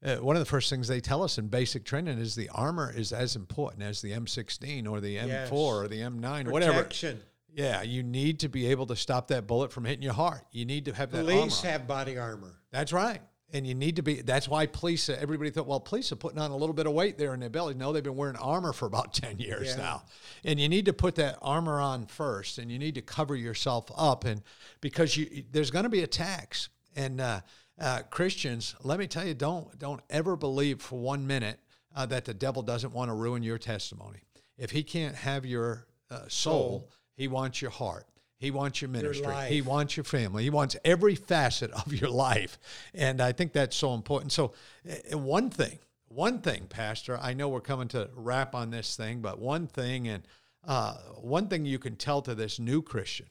uh, 0.04 0.16
one 0.16 0.34
of 0.36 0.40
the 0.40 0.46
first 0.46 0.70
things 0.70 0.88
they 0.88 1.00
tell 1.00 1.22
us 1.22 1.36
in 1.38 1.48
basic 1.48 1.84
training 1.84 2.18
is 2.18 2.34
the 2.34 2.48
armor 2.50 2.92
is 2.94 3.12
as 3.12 3.36
important 3.36 3.82
as 3.82 4.00
the 4.00 4.12
M16 4.12 4.88
or 4.90 5.00
the 5.00 5.16
M4 5.16 5.26
Yes. 5.28 5.50
or 5.52 5.88
the 5.88 5.98
M9 6.00 6.48
or 6.48 6.50
whatever. 6.52 6.72
Protection. 6.78 7.20
Yeah, 7.52 7.82
you 7.82 8.02
need 8.02 8.40
to 8.40 8.48
be 8.48 8.68
able 8.68 8.86
to 8.86 8.96
stop 8.96 9.28
that 9.28 9.46
bullet 9.46 9.72
from 9.72 9.84
hitting 9.84 10.02
your 10.02 10.12
heart. 10.14 10.42
You 10.52 10.64
need 10.64 10.84
to 10.86 10.92
have 10.94 11.10
that 11.10 11.18
armor. 11.18 11.32
Police 11.32 11.60
have 11.62 11.86
body 11.86 12.16
armor. 12.16 12.54
That's 12.70 12.92
right. 12.92 13.20
And 13.52 13.66
you 13.66 13.74
need 13.74 13.96
to 13.96 14.02
be, 14.02 14.22
that's 14.22 14.48
why 14.48 14.66
police, 14.66 15.08
uh, 15.08 15.18
everybody 15.20 15.50
thought, 15.50 15.66
well, 15.66 15.80
police 15.80 16.12
are 16.12 16.16
putting 16.16 16.38
on 16.38 16.52
a 16.52 16.56
little 16.56 16.72
bit 16.72 16.86
of 16.86 16.92
weight 16.92 17.18
there 17.18 17.34
in 17.34 17.40
their 17.40 17.50
belly. 17.50 17.74
No, 17.74 17.92
they've 17.92 18.00
been 18.04 18.14
wearing 18.14 18.36
armor 18.36 18.72
for 18.72 18.86
about 18.86 19.12
10 19.14 19.40
years 19.40 19.70
Yeah. 19.70 19.76
now. 19.76 20.02
And 20.44 20.60
you 20.60 20.68
need 20.68 20.84
to 20.86 20.92
put 20.92 21.16
that 21.16 21.36
armor 21.42 21.80
on 21.80 22.06
first 22.06 22.58
and 22.58 22.70
you 22.70 22.78
need 22.78 22.94
to 22.94 23.02
cover 23.02 23.34
yourself 23.34 23.90
up. 23.96 24.24
And 24.24 24.42
because 24.80 25.16
you, 25.16 25.42
there's 25.50 25.72
going 25.72 25.82
to 25.82 25.88
be 25.88 26.04
attacks. 26.04 26.68
And 26.94 27.20
uh, 27.20 27.40
uh, 27.80 28.02
Christians, 28.10 28.74
let 28.82 28.98
me 28.98 29.06
tell 29.06 29.26
you, 29.26 29.34
don't, 29.34 29.78
don't 29.78 30.00
ever 30.10 30.36
believe 30.36 30.82
for 30.82 30.98
one 30.98 31.26
minute 31.26 31.58
uh, 31.94 32.06
that 32.06 32.24
the 32.24 32.34
devil 32.34 32.62
doesn't 32.62 32.92
want 32.92 33.08
to 33.08 33.14
ruin 33.14 33.42
your 33.42 33.58
testimony. 33.58 34.20
If 34.58 34.70
he 34.70 34.82
can't 34.82 35.14
have 35.14 35.46
your 35.46 35.86
uh, 36.10 36.28
soul, 36.28 36.90
he 37.16 37.28
wants 37.28 37.62
your 37.62 37.70
heart. 37.70 38.06
He 38.38 38.50
wants 38.50 38.80
your 38.80 38.88
ministry. 38.88 39.34
He 39.48 39.62
wants 39.62 39.96
your 39.96 40.04
family. 40.04 40.42
He 40.42 40.50
wants 40.50 40.76
every 40.84 41.14
facet 41.14 41.70
of 41.72 41.92
your 41.92 42.10
life. 42.10 42.58
And 42.94 43.20
I 43.20 43.32
think 43.32 43.52
that's 43.52 43.76
so 43.76 43.94
important. 43.94 44.32
So, 44.32 44.52
uh, 44.88 45.18
one 45.18 45.50
thing, 45.50 45.78
one 46.08 46.40
thing, 46.40 46.66
Pastor, 46.68 47.18
I 47.20 47.34
know 47.34 47.48
we're 47.48 47.60
coming 47.60 47.88
to 47.88 48.10
wrap 48.14 48.54
on 48.54 48.70
this 48.70 48.96
thing, 48.96 49.20
but 49.20 49.38
one 49.38 49.66
thing, 49.66 50.08
and 50.08 50.26
uh, 50.66 50.94
one 51.20 51.48
thing 51.48 51.64
you 51.66 51.78
can 51.78 51.96
tell 51.96 52.22
to 52.22 52.34
this 52.34 52.58
new 52.58 52.82
Christian, 52.82 53.26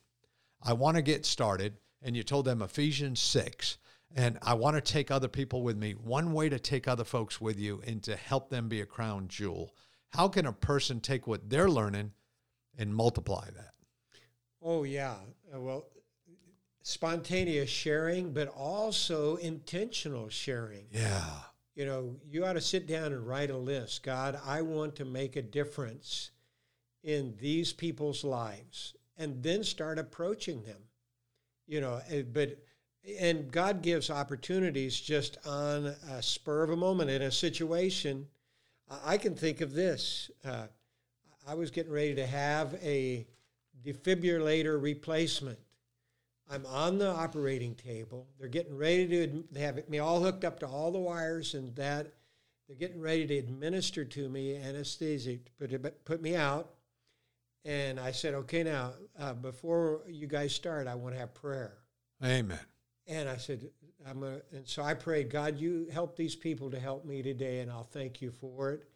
I 0.62 0.74
want 0.74 0.98
to 0.98 1.02
get 1.02 1.26
started. 1.26 1.74
And 2.02 2.16
you 2.16 2.24
told 2.24 2.46
them 2.46 2.62
Ephesians 2.62 3.20
6. 3.20 3.78
And 4.16 4.40
I 4.42 4.56
want 4.56 4.76
to 4.76 4.82
take 4.82 5.12
other 5.12 5.28
people 5.28 5.62
with 5.62 5.78
me. 5.78 5.92
One 5.92 6.34
way 6.34 6.50
to 6.50 6.60
take 6.60 6.88
other 6.88 7.04
folks 7.04 7.40
with 7.40 7.60
you 7.60 7.82
and 7.86 8.02
to 8.04 8.16
help 8.16 8.50
them 8.50 8.68
be 8.68 8.82
a 8.82 8.86
crown 8.86 9.28
jewel. 9.28 9.76
How 10.10 10.28
can 10.28 10.48
a 10.48 10.54
person 10.54 11.00
take 11.00 11.28
what 11.28 11.50
they're 11.50 11.70
learning 11.70 12.14
and 12.78 12.94
multiply 12.94 13.46
that? 13.52 13.74
Oh, 14.62 14.84
yeah. 14.84 15.16
Uh, 15.54 15.60
well, 15.60 15.86
spontaneous 16.82 17.70
sharing, 17.70 18.34
but 18.34 18.48
also 18.48 19.36
intentional 19.36 20.30
sharing. 20.30 20.88
Yeah. 20.92 21.24
You 21.76 21.86
know, 21.86 22.16
you 22.28 22.46
ought 22.46 22.54
to 22.54 22.62
sit 22.62 22.88
down 22.88 23.14
and 23.14 23.26
write 23.26 23.52
a 23.52 23.58
list. 23.58 24.04
God, 24.04 24.40
I 24.46 24.64
want 24.64 24.96
to 24.98 25.06
make 25.06 25.36
a 25.36 25.42
difference 25.42 26.32
in 27.04 27.36
these 27.40 27.72
people's 27.72 28.24
lives, 28.24 28.96
and 29.18 29.42
then 29.42 29.64
start 29.64 29.98
approaching 29.98 30.64
them. 30.64 30.82
You 31.68 31.82
know, 31.82 32.02
eh, 32.10 32.24
but 32.24 32.58
and 33.20 33.52
God 33.52 33.82
gives 33.82 34.10
opportunities 34.10 35.00
just 35.00 35.38
on 35.46 35.96
a 36.12 36.22
spur 36.22 36.64
of 36.64 36.70
a 36.70 36.76
moment 36.76 37.10
in 37.10 37.22
a 37.22 37.32
situation. 37.32 38.28
I 39.06 39.18
can 39.18 39.36
think 39.36 39.62
of 39.62 39.74
this. 39.74 40.32
Uh, 40.44 40.68
I 41.48 41.54
was 41.54 41.72
getting 41.72 41.92
ready 41.92 42.16
to 42.16 42.26
have 42.26 42.76
a 42.84 43.26
defibrillator 43.84 44.82
replacement. 44.82 45.60
I'm 46.50 46.66
on 46.66 46.98
the 46.98 47.10
operating 47.10 47.76
table. 47.76 48.28
They're 48.40 48.50
getting 48.50 48.76
ready 48.76 49.08
to 49.08 49.44
they 49.52 49.62
have 49.62 49.88
me 49.88 50.00
all 50.00 50.22
hooked 50.22 50.44
up 50.44 50.60
to 50.60 50.68
all 50.68 50.92
the 50.92 51.00
wires 51.00 51.54
and 51.54 51.76
that. 51.76 52.14
They're 52.68 52.78
getting 52.78 53.02
ready 53.02 53.26
to 53.28 53.38
administer 53.38 54.06
to 54.06 54.30
me 54.30 54.56
anesthesia, 54.56 55.38
put, 55.60 56.06
put 56.06 56.22
me 56.22 56.36
out. 56.36 56.70
And 57.66 58.00
I 58.00 58.12
said, 58.12 58.36
okay, 58.36 58.64
now, 58.64 58.94
uh, 59.20 59.34
before 59.34 60.02
you 60.08 60.28
guys 60.28 60.54
start, 60.54 60.88
I 60.88 60.96
want 60.96 61.16
to 61.16 61.20
have 61.20 61.34
prayer. 61.34 61.78
Amen. 62.24 62.60
And 63.10 63.28
I 63.28 63.38
said, 63.38 63.68
I'm 64.08 64.22
gonna, 64.22 64.42
and 64.52 64.68
so 64.68 64.84
I 64.84 64.94
prayed, 64.94 65.30
God, 65.30 65.58
you 65.58 65.88
help 65.92 66.16
these 66.16 66.36
people 66.36 66.70
to 66.72 66.80
help 66.80 67.06
me 67.06 67.22
today, 67.24 67.60
and 67.60 67.72
I'll 67.72 67.90
thank 67.92 68.22
you 68.22 68.32
for 68.32 68.72
it. 68.72 68.88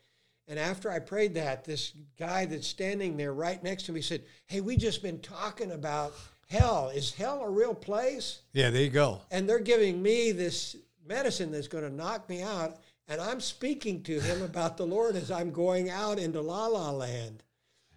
And 0.47 0.59
after 0.59 0.91
I 0.91 0.99
prayed 0.99 1.33
that, 1.35 1.63
this 1.63 1.93
guy 2.19 2.45
that's 2.45 2.67
standing 2.67 3.17
there 3.17 3.33
right 3.33 3.61
next 3.63 3.83
to 3.83 3.91
me 3.91 4.01
said, 4.01 4.23
Hey, 4.45 4.61
we 4.61 4.77
just 4.77 5.01
been 5.01 5.19
talking 5.19 5.71
about 5.71 6.13
hell. 6.49 6.89
Is 6.93 7.13
hell 7.13 7.41
a 7.41 7.49
real 7.49 7.73
place? 7.73 8.41
Yeah, 8.53 8.69
there 8.69 8.83
you 8.83 8.89
go. 8.89 9.21
And 9.31 9.47
they're 9.47 9.59
giving 9.59 10.01
me 10.01 10.31
this 10.31 10.75
medicine 11.05 11.51
that's 11.51 11.67
going 11.67 11.85
to 11.85 11.95
knock 11.95 12.29
me 12.29 12.41
out. 12.41 12.77
And 13.07 13.19
I'm 13.19 13.39
speaking 13.39 14.03
to 14.03 14.19
him 14.19 14.41
about 14.43 14.77
the 14.77 14.85
Lord 14.85 15.15
as 15.15 15.31
I'm 15.31 15.51
going 15.51 15.89
out 15.89 16.19
into 16.19 16.41
La 16.41 16.67
La 16.67 16.91
Land. 16.91 17.43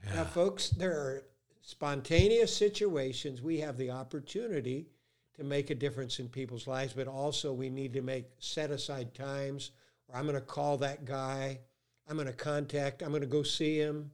Yeah. 0.07 0.17
Now, 0.17 0.25
folks, 0.25 0.71
there 0.71 0.93
are 0.93 1.23
spontaneous 1.63 2.57
situations. 2.57 3.43
We 3.43 3.59
have 3.59 3.77
the 3.77 3.91
opportunity 3.91 4.87
to 5.37 5.45
make 5.45 5.71
a 5.71 5.75
difference 5.75 6.19
in 6.19 6.29
people's 6.29 6.67
lives, 6.67 6.93
but 6.93 7.07
also 7.07 7.53
we 7.53 7.69
need 7.71 7.93
to 7.93 8.03
make 8.03 8.27
set 8.39 8.71
aside 8.71 9.15
times 9.15 9.71
where 10.07 10.19
I'm 10.19 10.27
going 10.27 10.35
to 10.35 10.41
call 10.41 10.79
that 10.79 11.05
guy, 11.05 11.59
I'm 12.09 12.17
going 12.17 12.27
to 12.27 12.33
contact, 12.33 13.03
I'm 13.03 13.11
going 13.11 13.21
to 13.23 13.27
go 13.27 13.43
see 13.43 13.79
him, 13.79 14.11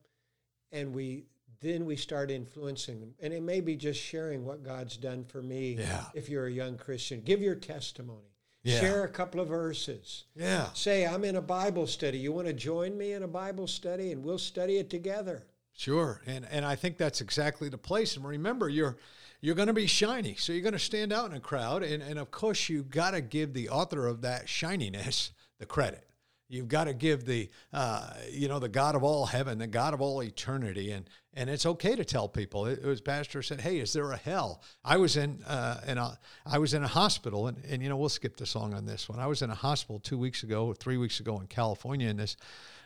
and 0.73 0.95
we 0.95 1.25
then 1.61 1.85
we 1.85 1.95
start 1.95 2.31
influencing 2.31 2.99
them. 2.99 3.15
And 3.21 3.33
it 3.33 3.43
may 3.43 3.61
be 3.61 3.77
just 3.77 4.01
sharing 4.01 4.45
what 4.45 4.65
God's 4.65 4.97
done 4.97 5.25
for 5.25 5.41
me. 5.41 5.77
Yeah. 5.79 6.07
If 6.13 6.29
you're 6.29 6.47
a 6.47 6.51
young 6.51 6.77
Christian, 6.77 7.21
give 7.21 7.41
your 7.41 7.55
testimony. 7.55 8.33
Yeah. 8.65 8.81
Share 8.81 9.05
a 9.05 9.09
couple 9.09 9.41
of 9.41 9.49
verses. 9.49 10.25
Yeah. 10.35 10.69
Say, 10.73 11.07
I'm 11.07 11.25
in 11.25 11.37
a 11.37 11.43
Bible 11.43 11.87
study. 11.87 12.19
You 12.19 12.33
want 12.33 12.49
to 12.49 12.53
join 12.53 12.99
me 12.99 13.13
in 13.13 13.23
a 13.23 13.29
Bible 13.29 13.67
study 13.67 14.13
and 14.13 14.25
we'll 14.25 14.39
study 14.39 14.79
it 14.79 14.91
together. 14.91 15.45
Sure. 15.73 16.21
And 16.27 16.47
and 16.51 16.65
I 16.65 16.77
think 16.77 16.99
that's 16.99 17.21
exactly 17.21 17.69
the 17.69 17.79
place. 17.79 18.17
And 18.17 18.25
remember, 18.27 18.69
you're 18.69 18.99
you're 19.43 19.57
going 19.57 19.69
to 19.69 19.75
be 19.75 19.87
shiny. 19.87 20.37
So 20.37 20.53
you're 20.53 20.63
going 20.63 20.73
to 20.73 20.79
stand 20.79 21.13
out 21.13 21.29
in 21.29 21.37
a 21.37 21.41
crowd. 21.41 21.83
And, 21.83 22.03
and 22.03 22.19
of 22.19 22.31
course, 22.31 22.69
you've 22.69 22.91
got 22.91 23.11
to 23.11 23.21
give 23.21 23.53
the 23.53 23.69
author 23.69 24.07
of 24.07 24.23
that 24.23 24.49
shininess 24.49 25.33
the 25.59 25.67
credit. 25.67 26.09
You've 26.49 26.69
got 26.69 26.85
to 26.85 26.93
give 26.93 27.25
the, 27.25 27.49
uh, 27.73 28.13
you 28.31 28.47
know, 28.47 28.59
the 28.59 28.69
God 28.69 28.95
of 28.95 29.03
all 29.03 29.25
heaven, 29.25 29.57
the 29.59 29.67
God 29.67 29.95
of 29.95 30.03
all 30.03 30.23
eternity, 30.23 30.93
and 30.93 31.09
and 31.33 31.49
it's 31.49 31.65
okay 31.65 31.97
to 31.97 32.05
tell 32.05 32.29
people. 32.29 32.67
It, 32.67 32.81
it 32.81 32.85
was 32.85 33.01
pastor 33.01 33.41
said, 33.41 33.63
"Hey, 33.63 33.79
is 33.79 33.95
there 33.95 34.13
a 34.13 34.19
hell?" 34.19 34.63
I 34.85 34.99
was 34.99 35.17
in, 35.17 35.43
uh, 35.45 35.81
in 35.87 35.97
a, 35.97 36.19
I 36.45 36.59
was 36.59 36.75
in 36.75 36.85
a 36.85 36.89
hospital, 36.89 37.47
and 37.47 37.57
and 37.67 37.83
you 37.83 37.89
know, 37.89 37.97
we'll 37.97 38.11
skip 38.11 38.37
the 38.37 38.45
song 38.45 38.75
on 38.75 38.85
this 38.85 39.09
one. 39.09 39.19
I 39.19 39.29
was 39.29 39.41
in 39.41 39.49
a 39.49 39.55
hospital 39.55 39.99
two 39.99 40.19
weeks 40.19 40.43
ago, 40.43 40.75
three 40.75 40.99
weeks 40.99 41.21
ago 41.21 41.41
in 41.41 41.47
California, 41.47 42.11
and 42.11 42.19
this 42.19 42.37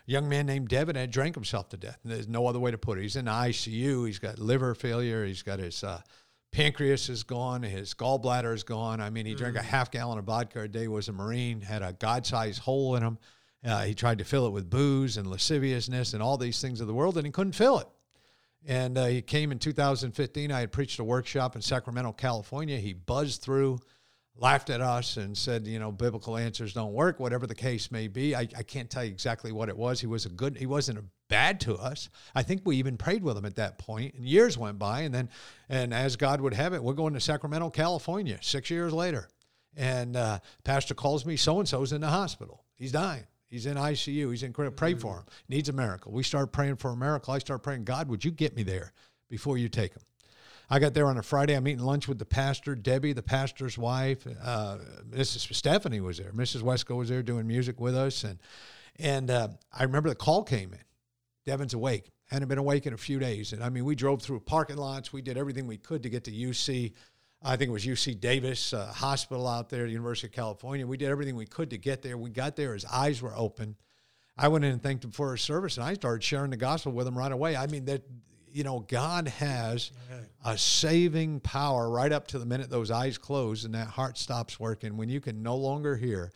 young 0.07 0.29
man 0.29 0.47
named 0.47 0.69
Devin 0.69 0.95
had 0.95 1.11
drank 1.11 1.35
himself 1.35 1.69
to 1.71 1.77
death. 1.77 1.99
There's 2.05 2.29
no 2.29 2.47
other 2.47 2.61
way 2.61 2.71
to 2.71 2.79
put 2.79 2.99
it. 2.99 3.03
He's 3.03 3.17
in 3.17 3.25
the 3.25 3.33
ICU. 3.33 4.07
He's 4.07 4.21
got 4.21 4.39
liver 4.39 4.77
failure. 4.77 5.25
He's 5.25 5.43
got 5.43 5.59
his 5.59 5.83
uh, 5.83 6.03
pancreas 6.53 7.09
is 7.09 7.23
gone, 7.23 7.63
his 7.63 7.95
gallbladder 7.95 8.55
is 8.55 8.63
gone. 8.63 9.01
I 9.01 9.11
mean, 9.11 9.27
he 9.27 9.35
mm. 9.35 9.39
drank 9.39 9.57
a 9.57 9.61
mm. 9.61 9.65
half 9.65 9.91
gallon 9.91 10.19
of 10.19 10.25
vodka 10.25 10.63
a 10.63 10.69
day, 10.69 10.89
was 10.89 11.09
a 11.09 11.13
Marine, 11.13 11.61
had 11.61 11.83
a 11.83 11.93
God 11.93 12.27
sized 12.27 12.61
hole 12.61 12.97
in 12.97 13.03
him. 13.03 13.19
Uh, 13.65 13.83
he 13.85 13.95
tried 13.95 14.19
to 14.19 14.25
fill 14.25 14.47
it 14.47 14.51
with 14.51 14.71
booze 14.71 15.17
and 15.17 15.27
lasciviousness 15.27 16.15
and 16.15 16.23
all 16.23 16.37
these 16.37 16.61
things 16.61 16.81
of 16.81 16.87
the 16.87 16.95
world, 16.95 17.17
and 17.17 17.27
he 17.27 17.33
couldn't 17.33 17.55
fill 17.55 17.79
it. 17.79 17.89
And 18.67 18.99
uh, 18.99 19.07
he 19.07 19.23
came 19.23 19.53
in 19.53 19.59
2015. 19.59 20.51
I 20.51 20.61
had 20.61 20.73
preached 20.73 20.99
a 20.99 21.05
workshop 21.05 21.57
in 21.57 21.63
Sacramento, 21.63 22.13
California. 22.13 22.79
He 22.79 22.93
buzzed 22.93 23.43
through, 23.43 23.79
laughed 24.39 24.71
at 24.71 24.81
us, 24.81 25.17
and 25.17 25.37
said, 25.37 25.67
"You 25.67 25.79
know, 25.79 25.93
biblical 25.93 26.37
answers 26.37 26.73
don't 26.73 26.93
work. 26.93 27.21
Whatever 27.21 27.47
the 27.47 27.55
case 27.55 27.91
may 27.91 28.09
be, 28.09 28.35
I, 28.35 28.41
I 28.57 28.63
can't 28.63 28.91
tell 28.91 29.05
you 29.05 29.11
exactly 29.11 29.53
what 29.53 29.69
it 29.69 29.77
was. 29.77 30.01
He 30.01 30.07
was 30.07 30.27
a 30.27 30.29
good. 30.29 30.57
He 30.57 30.67
wasn't 30.67 30.99
a 30.99 31.05
bad 31.29 31.61
to 31.61 31.75
us. 31.77 32.09
I 32.35 32.43
think 32.43 32.63
we 32.65 32.77
even 32.77 32.97
prayed 32.97 33.23
with 33.23 33.37
him 33.37 33.45
at 33.45 33.57
that 33.57 33.79
point, 33.79 34.15
and 34.15 34.25
years 34.25 34.57
went 34.57 34.79
by, 34.79 35.01
and 35.01 35.15
then, 35.15 35.29
and 35.69 35.93
as 35.93 36.17
God 36.17 36.41
would 36.41 36.55
have 36.55 36.73
it, 36.73 36.83
we're 36.83 36.95
going 36.95 37.15
to 37.15 37.21
Sacramento, 37.21 37.71
California, 37.71 38.39
six 38.43 38.71
years 38.71 38.93
later, 38.93 39.29
and 39.77 40.17
uh, 40.17 40.39
pastor 40.65 40.95
calls 40.95 41.27
me, 41.27 41.37
so 41.37 41.59
and 41.59 41.69
so's 41.69 41.93
in 41.93 42.01
the 42.01 42.09
hospital. 42.09 42.65
He's 42.75 42.93
dying. 42.93 43.25
He's 43.49 43.67
in 43.67 43.77
ICU. 43.77 44.31
He's 44.31 44.43
in 44.43 44.53
critical. 44.53 44.77
Pray 44.77 44.95
for 44.95 45.19
him. 45.19 45.25
Needs 45.49 45.69
a 45.69 45.73
miracle. 45.73 46.13
We 46.13 46.23
start 46.23 46.53
praying 46.53 46.77
for 46.77 46.91
a 46.91 46.97
miracle. 46.97 47.33
I 47.33 47.39
start 47.39 47.63
praying, 47.63 47.85
God, 47.85 48.09
would 48.09 48.25
you 48.25 48.31
get 48.31 48.57
me 48.57 48.63
there 48.63 48.93
before 49.29 49.57
you 49.57 49.69
take 49.69 49.93
him? 49.93 50.03
I 50.69 50.79
got 50.81 50.95
there 50.95 51.07
on 51.07 51.17
a 51.17 51.23
Friday. 51.23 51.55
I'm 51.55 51.67
eating 51.69 51.85
lunch 51.85 52.09
with 52.09 52.19
the 52.19 52.25
pastor, 52.25 52.75
Debbie, 52.75 53.13
the 53.13 53.23
pastor's 53.23 53.79
wife. 53.79 54.27
Uh, 54.43 54.79
Mrs. 55.09 55.55
Stephanie 55.55 56.01
was 56.01 56.19
there. 56.19 56.33
Mrs. 56.33 56.63
Wesco 56.63 56.97
was 56.97 57.09
there 57.09 57.23
doing 57.23 57.47
music 57.47 57.81
with 57.81 57.97
us, 57.97 58.25
and 58.25 58.39
and 58.99 59.31
uh, 59.31 59.49
I 59.73 59.85
remember 59.85 60.09
the 60.09 60.15
call 60.15 60.43
came 60.43 60.73
in. 60.73 60.81
Devin's 61.45 61.75
awake. 61.75 62.11
Hadn't 62.31 62.49
been 62.49 62.59
awake 62.59 62.87
in 62.87 62.93
a 62.93 62.99
few 62.99 63.19
days. 63.19 63.53
And 63.53 63.63
I 63.63 63.69
mean, 63.69 63.85
we 63.85 63.95
drove 63.95 64.21
through 64.21 64.41
parking 64.41 64.77
lots. 64.77 65.13
We 65.13 65.23
did 65.23 65.39
everything 65.39 65.67
we 65.67 65.77
could 65.77 66.03
to 66.03 66.09
get 66.09 66.25
to 66.25 66.33
UC. 66.33 66.93
I 67.43 67.57
think 67.57 67.69
it 67.69 67.73
was 67.73 67.87
UC 67.87 68.21
Davis 68.21 68.73
uh, 68.73 68.87
Hospital 68.87 69.47
out 69.47 69.69
there, 69.69 69.85
the 69.85 69.93
University 69.93 70.27
of 70.27 70.33
California. 70.33 70.87
We 70.87 70.97
did 70.97 71.11
everything 71.11 71.37
we 71.37 71.47
could 71.47 71.71
to 71.71 71.79
get 71.79 72.03
there. 72.03 72.19
We 72.19 72.31
got 72.31 72.57
there, 72.57 72.75
his 72.75 72.85
eyes 72.87 73.23
were 73.23 73.37
open. 73.37 73.77
I 74.39 74.49
went 74.49 74.65
in 74.65 74.73
and 74.73 74.83
thanked 74.83 75.05
him 75.05 75.13
for 75.13 75.33
his 75.33 75.41
service, 75.41 75.77
and 75.77 75.87
I 75.87 75.95
started 75.95 76.23
sharing 76.23 76.51
the 76.51 76.57
gospel 76.57 76.93
with 76.93 77.07
him 77.07 77.17
right 77.17 77.33
away. 77.33 77.57
I 77.57 77.67
mean, 77.69 77.85
that 77.87 78.03
you 78.57 78.65
know, 78.65 78.81
God 78.89 79.29
has 79.29 79.91
a 80.43 80.57
saving 80.57 81.41
power 81.41 81.91
right 81.91 82.11
up 82.11 82.27
to 82.29 82.39
the 82.39 82.47
minute 82.47 82.71
those 82.71 82.91
eyes 82.91 83.19
close 83.19 83.67
and 83.67 83.75
that 83.75 83.87
heart 83.87 84.17
stops 84.17 84.59
working 84.59 84.97
when 84.97 85.11
you 85.11 85.21
can 85.21 85.43
no 85.43 85.57
longer 85.57 85.95
hear. 85.95 86.33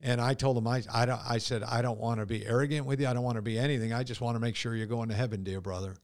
And 0.00 0.20
I 0.20 0.34
told 0.34 0.58
him, 0.58 0.66
I, 0.66 0.82
I, 0.92 1.06
don't, 1.06 1.20
I 1.24 1.38
said, 1.38 1.62
I 1.62 1.80
don't 1.80 2.00
want 2.00 2.18
to 2.18 2.26
be 2.26 2.44
arrogant 2.44 2.86
with 2.86 3.00
you. 3.00 3.06
I 3.06 3.12
don't 3.12 3.22
want 3.22 3.36
to 3.36 3.42
be 3.42 3.56
anything. 3.56 3.92
I 3.92 4.02
just 4.02 4.20
want 4.20 4.34
to 4.34 4.40
make 4.40 4.56
sure 4.56 4.74
you're 4.74 4.88
going 4.88 5.10
to 5.10 5.14
heaven, 5.14 5.44
dear 5.44 5.60
brother. 5.60 5.94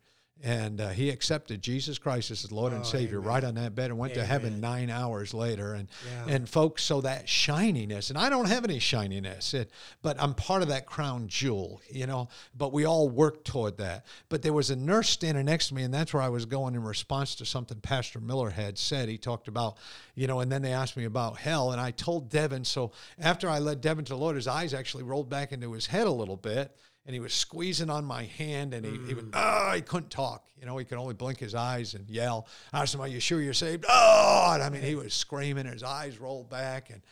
And 0.45 0.83
uh, 0.83 0.91
he 0.91 1.09
accepted 1.09 1.63
Jesus 1.63 1.97
Christ 1.97 2.31
as 2.31 2.43
his 2.43 2.53
Lord 2.53 2.75
oh, 2.75 2.77
and 2.77 2.87
Savior 2.87 3.19
amen. 3.19 3.29
right 3.29 3.45
on 3.45 3.55
that 3.55 3.75
bed 3.75 3.91
and 3.91 3.99
went 3.99 4.13
amen. 4.13 4.25
to 4.25 4.29
heaven 4.29 4.61
nine 4.61 4.91
hours 4.91 5.33
later. 5.33 5.73
And 5.73 5.89
yeah. 6.05 6.35
and 6.35 6.49
folks, 6.49 6.83
so 6.83 7.01
that 7.01 7.27
shininess, 7.27 8.11
and 8.11 8.19
I 8.19 8.29
don't 8.29 8.49
have 8.49 8.63
any 8.63 8.79
shininess, 8.79 9.55
it, 9.55 9.71
but 10.03 10.21
I'm 10.21 10.35
part 10.35 10.61
of 10.61 10.69
that 10.69 10.85
crown 10.85 11.27
jewel, 11.29 11.81
you 11.91 12.07
know. 12.07 12.29
But 12.55 12.75
we 12.75 12.85
all 12.85 13.09
work 13.09 13.45
toward 13.45 13.79
that. 13.79 14.05
But 14.29 14.43
there 14.43 14.53
was 14.53 14.69
a 14.69 14.77
nurse 14.77 15.09
standing 15.09 15.47
next 15.47 15.69
to 15.69 15.75
me, 15.75 15.85
and 15.85 15.95
that's 15.95 16.13
where 16.13 16.23
I 16.23 16.29
was 16.29 16.45
going 16.45 16.75
in 16.75 16.83
response 16.83 17.35
to 17.37 17.47
something 17.47 17.81
Pastor 17.81 18.21
Miller 18.21 18.51
had 18.51 18.77
said. 18.77 19.09
He 19.09 19.17
talked 19.17 19.49
about, 19.49 19.79
you 20.15 20.27
know, 20.27 20.41
and 20.41 20.53
then 20.53 20.61
they 20.61 20.73
asked 20.73 20.99
me 20.99 21.07
about 21.07 21.39
hell, 21.39 21.73
and 21.73 21.81
I 21.81 21.93
told 21.93 22.29
Devin. 22.29 22.67
So 22.67 22.93
after 23.19 23.49
I 23.49 23.59
led 23.59 23.81
Devin 23.81 24.05
to 24.05 24.13
the 24.13 24.19
Lord, 24.19 24.37
his 24.37 24.47
eyes 24.47 24.75
actually 24.75 25.05
rolled 25.05 25.31
back 25.31 25.53
into 25.53 25.73
his 25.73 25.87
head 25.87 26.07
a 26.07 26.13
little 26.13 26.37
bit 26.37 26.77
and 27.07 27.15
he 27.15 27.21
was 27.21 27.33
squeezing 27.33 27.89
on 27.89 28.05
my 28.05 28.25
hand 28.25 28.75
and 28.75 28.85
he, 28.85 28.93
mm. 28.93 29.09
he 29.09 29.15
would, 29.15 29.31
oh, 29.33 29.73
he 29.75 29.81
couldn't 29.81 30.11
talk. 30.11 30.49
You 30.59 30.67
know, 30.67 30.77
he 30.77 30.85
could 30.85 30.99
only 30.99 31.15
blink 31.15 31.39
his 31.39 31.55
eyes 31.55 31.95
and 31.95 32.09
yell. 32.11 32.49
I 32.73 32.83
asked 32.83 32.95
him, 32.95 33.01
are 33.01 33.09
you 33.09 33.21
sure 33.21 33.41
you're 33.41 33.55
saved? 33.55 33.85
Oh, 33.89 34.51
and 34.53 34.63
I 34.63 34.69
mean, 34.69 34.83
he 34.83 34.97
was 34.97 35.15
screaming, 35.15 35.67
his 35.67 35.85
eyes 35.85 36.19
rolled 36.19 36.51
back. 36.51 36.91
And, 36.91 37.03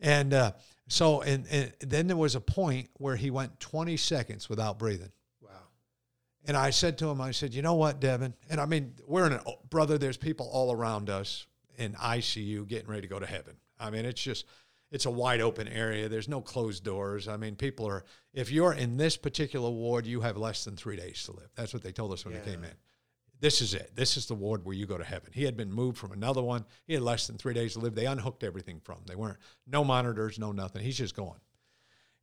and 0.00 0.34
uh, 0.34 0.52
so, 0.88 1.22
and, 1.22 1.46
and 1.50 1.72
then 1.80 2.08
there 2.08 2.16
was 2.16 2.34
a 2.34 2.40
point 2.40 2.90
where 2.94 3.16
he 3.16 3.30
went 3.30 3.58
20 3.58 3.96
seconds 3.96 4.50
without 4.50 4.78
breathing. 4.78 5.12
Wow. 5.40 5.50
And 6.46 6.54
I 6.56 6.68
said 6.68 6.98
to 6.98 7.08
him, 7.08 7.20
I 7.20 7.30
said, 7.30 7.54
you 7.54 7.62
know 7.62 7.74
what, 7.74 8.00
Devin? 8.00 8.34
And 8.50 8.60
I 8.60 8.66
mean, 8.66 8.92
we're 9.06 9.26
in 9.26 9.32
a, 9.32 9.42
brother, 9.70 9.96
there's 9.96 10.18
people 10.18 10.48
all 10.52 10.72
around 10.72 11.08
us 11.08 11.46
in 11.78 11.94
ICU 11.94 12.68
getting 12.68 12.88
ready 12.88 13.02
to 13.02 13.08
go 13.08 13.18
to 13.18 13.26
heaven. 13.26 13.56
I 13.80 13.88
mean, 13.90 14.04
it's 14.04 14.22
just, 14.22 14.44
it's 14.90 15.06
a 15.06 15.10
wide 15.10 15.40
open 15.40 15.68
area. 15.68 16.08
There's 16.08 16.28
no 16.28 16.40
closed 16.40 16.84
doors. 16.84 17.28
I 17.28 17.36
mean, 17.36 17.56
people 17.56 17.86
are, 17.86 18.04
if 18.32 18.50
you're 18.50 18.72
in 18.72 18.96
this 18.96 19.16
particular 19.16 19.70
ward, 19.70 20.06
you 20.06 20.20
have 20.22 20.36
less 20.36 20.64
than 20.64 20.76
three 20.76 20.96
days 20.96 21.22
to 21.24 21.32
live. 21.32 21.50
That's 21.56 21.74
what 21.74 21.82
they 21.82 21.92
told 21.92 22.12
us 22.12 22.24
when 22.24 22.34
yeah. 22.34 22.40
we 22.44 22.50
came 22.52 22.64
in. 22.64 22.72
this 23.40 23.60
is 23.60 23.74
it. 23.74 23.92
This 23.94 24.16
is 24.16 24.26
the 24.26 24.34
ward 24.34 24.64
where 24.64 24.74
you 24.74 24.86
go 24.86 24.98
to 24.98 25.04
heaven. 25.04 25.30
He 25.32 25.44
had 25.44 25.56
been 25.56 25.72
moved 25.72 25.98
from 25.98 26.12
another 26.12 26.42
one. 26.42 26.64
He 26.86 26.94
had 26.94 27.02
less 27.02 27.26
than 27.26 27.36
three 27.36 27.54
days 27.54 27.74
to 27.74 27.80
live. 27.80 27.94
They 27.94 28.06
unhooked 28.06 28.42
everything 28.42 28.80
from 28.80 28.96
him. 28.96 29.04
They 29.06 29.14
weren't 29.14 29.38
no 29.66 29.84
monitors, 29.84 30.38
no 30.38 30.52
nothing. 30.52 30.82
He's 30.82 30.98
just 30.98 31.14
going. 31.14 31.40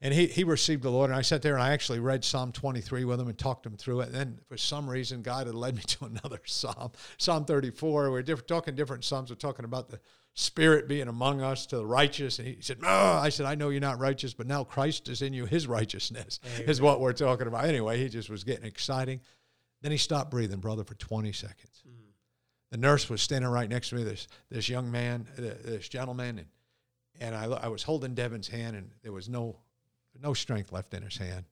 And 0.01 0.13
he, 0.13 0.27
he 0.27 0.43
received 0.43 0.83
the 0.83 0.91
Lord. 0.91 1.09
And 1.09 1.17
I 1.17 1.21
sat 1.21 1.41
there 1.41 1.53
and 1.53 1.63
I 1.63 1.71
actually 1.71 1.99
read 1.99 2.25
Psalm 2.25 2.51
23 2.51 3.05
with 3.05 3.19
him 3.19 3.27
and 3.27 3.37
talked 3.37 3.65
him 3.65 3.77
through 3.77 4.01
it. 4.01 4.07
And 4.07 4.15
then 4.15 4.39
for 4.47 4.57
some 4.57 4.89
reason, 4.89 5.21
God 5.21 5.47
had 5.47 5.55
led 5.55 5.75
me 5.75 5.81
to 5.87 6.05
another 6.05 6.41
Psalm, 6.45 6.91
Psalm 7.17 7.45
34. 7.45 8.11
We're 8.11 8.21
different, 8.21 8.47
talking 8.47 8.75
different 8.75 9.03
Psalms. 9.03 9.29
We're 9.29 9.37
talking 9.37 9.65
about 9.65 9.89
the 9.89 9.99
Spirit 10.37 10.89
being 10.89 11.07
among 11.07 11.41
us 11.41 11.65
to 11.67 11.77
the 11.77 11.85
righteous. 11.85 12.39
And 12.39 12.47
he 12.47 12.57
said, 12.59 12.79
oh. 12.83 13.13
I 13.13 13.29
said, 13.29 13.45
I 13.45 13.55
know 13.55 13.69
you're 13.69 13.79
not 13.79 13.99
righteous, 13.99 14.33
but 14.33 14.47
now 14.47 14.65
Christ 14.65 15.07
is 15.07 15.21
in 15.21 15.31
you. 15.31 15.45
His 15.45 15.65
righteousness 15.65 16.41
Amen. 16.55 16.69
is 16.69 16.81
what 16.81 16.99
we're 16.99 17.13
talking 17.13 17.47
about. 17.47 17.63
Anyway, 17.63 17.99
he 17.99 18.09
just 18.09 18.29
was 18.29 18.43
getting 18.43 18.65
exciting. 18.65 19.21
Then 19.81 19.91
he 19.91 19.97
stopped 19.97 20.31
breathing, 20.31 20.59
brother, 20.59 20.83
for 20.83 20.95
20 20.95 21.31
seconds. 21.31 21.83
Mm. 21.87 22.11
The 22.71 22.77
nurse 22.77 23.09
was 23.09 23.21
standing 23.21 23.49
right 23.49 23.69
next 23.69 23.89
to 23.89 23.95
me, 23.95 24.03
this, 24.03 24.27
this 24.51 24.67
young 24.67 24.91
man, 24.91 25.25
this 25.37 25.87
gentleman, 25.87 26.39
and, 26.39 26.47
and 27.21 27.35
I, 27.35 27.45
I 27.45 27.67
was 27.69 27.83
holding 27.83 28.13
Devin's 28.13 28.49
hand, 28.49 28.75
and 28.75 28.89
there 29.03 29.13
was 29.13 29.29
no, 29.29 29.55
no 30.21 30.33
strength 30.33 30.73
left 30.73 30.93
in 30.93 31.01
his 31.01 31.15
hand. 31.15 31.45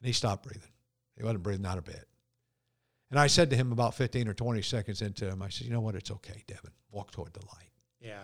And 0.00 0.06
he 0.06 0.12
stopped 0.12 0.44
breathing. 0.44 0.70
He 1.16 1.24
wasn't 1.24 1.42
breathing 1.42 1.66
out 1.66 1.78
a 1.78 1.82
bit. 1.82 2.06
And 3.10 3.18
I 3.18 3.26
said 3.26 3.50
to 3.50 3.56
him 3.56 3.72
about 3.72 3.94
15 3.94 4.28
or 4.28 4.34
20 4.34 4.62
seconds 4.62 5.02
into 5.02 5.26
him, 5.28 5.42
I 5.42 5.48
said, 5.48 5.66
You 5.66 5.72
know 5.72 5.80
what? 5.80 5.96
It's 5.96 6.12
okay, 6.12 6.44
Devin. 6.46 6.70
Walk 6.92 7.10
toward 7.10 7.32
the 7.32 7.44
light. 7.46 7.67
Yeah. 8.00 8.22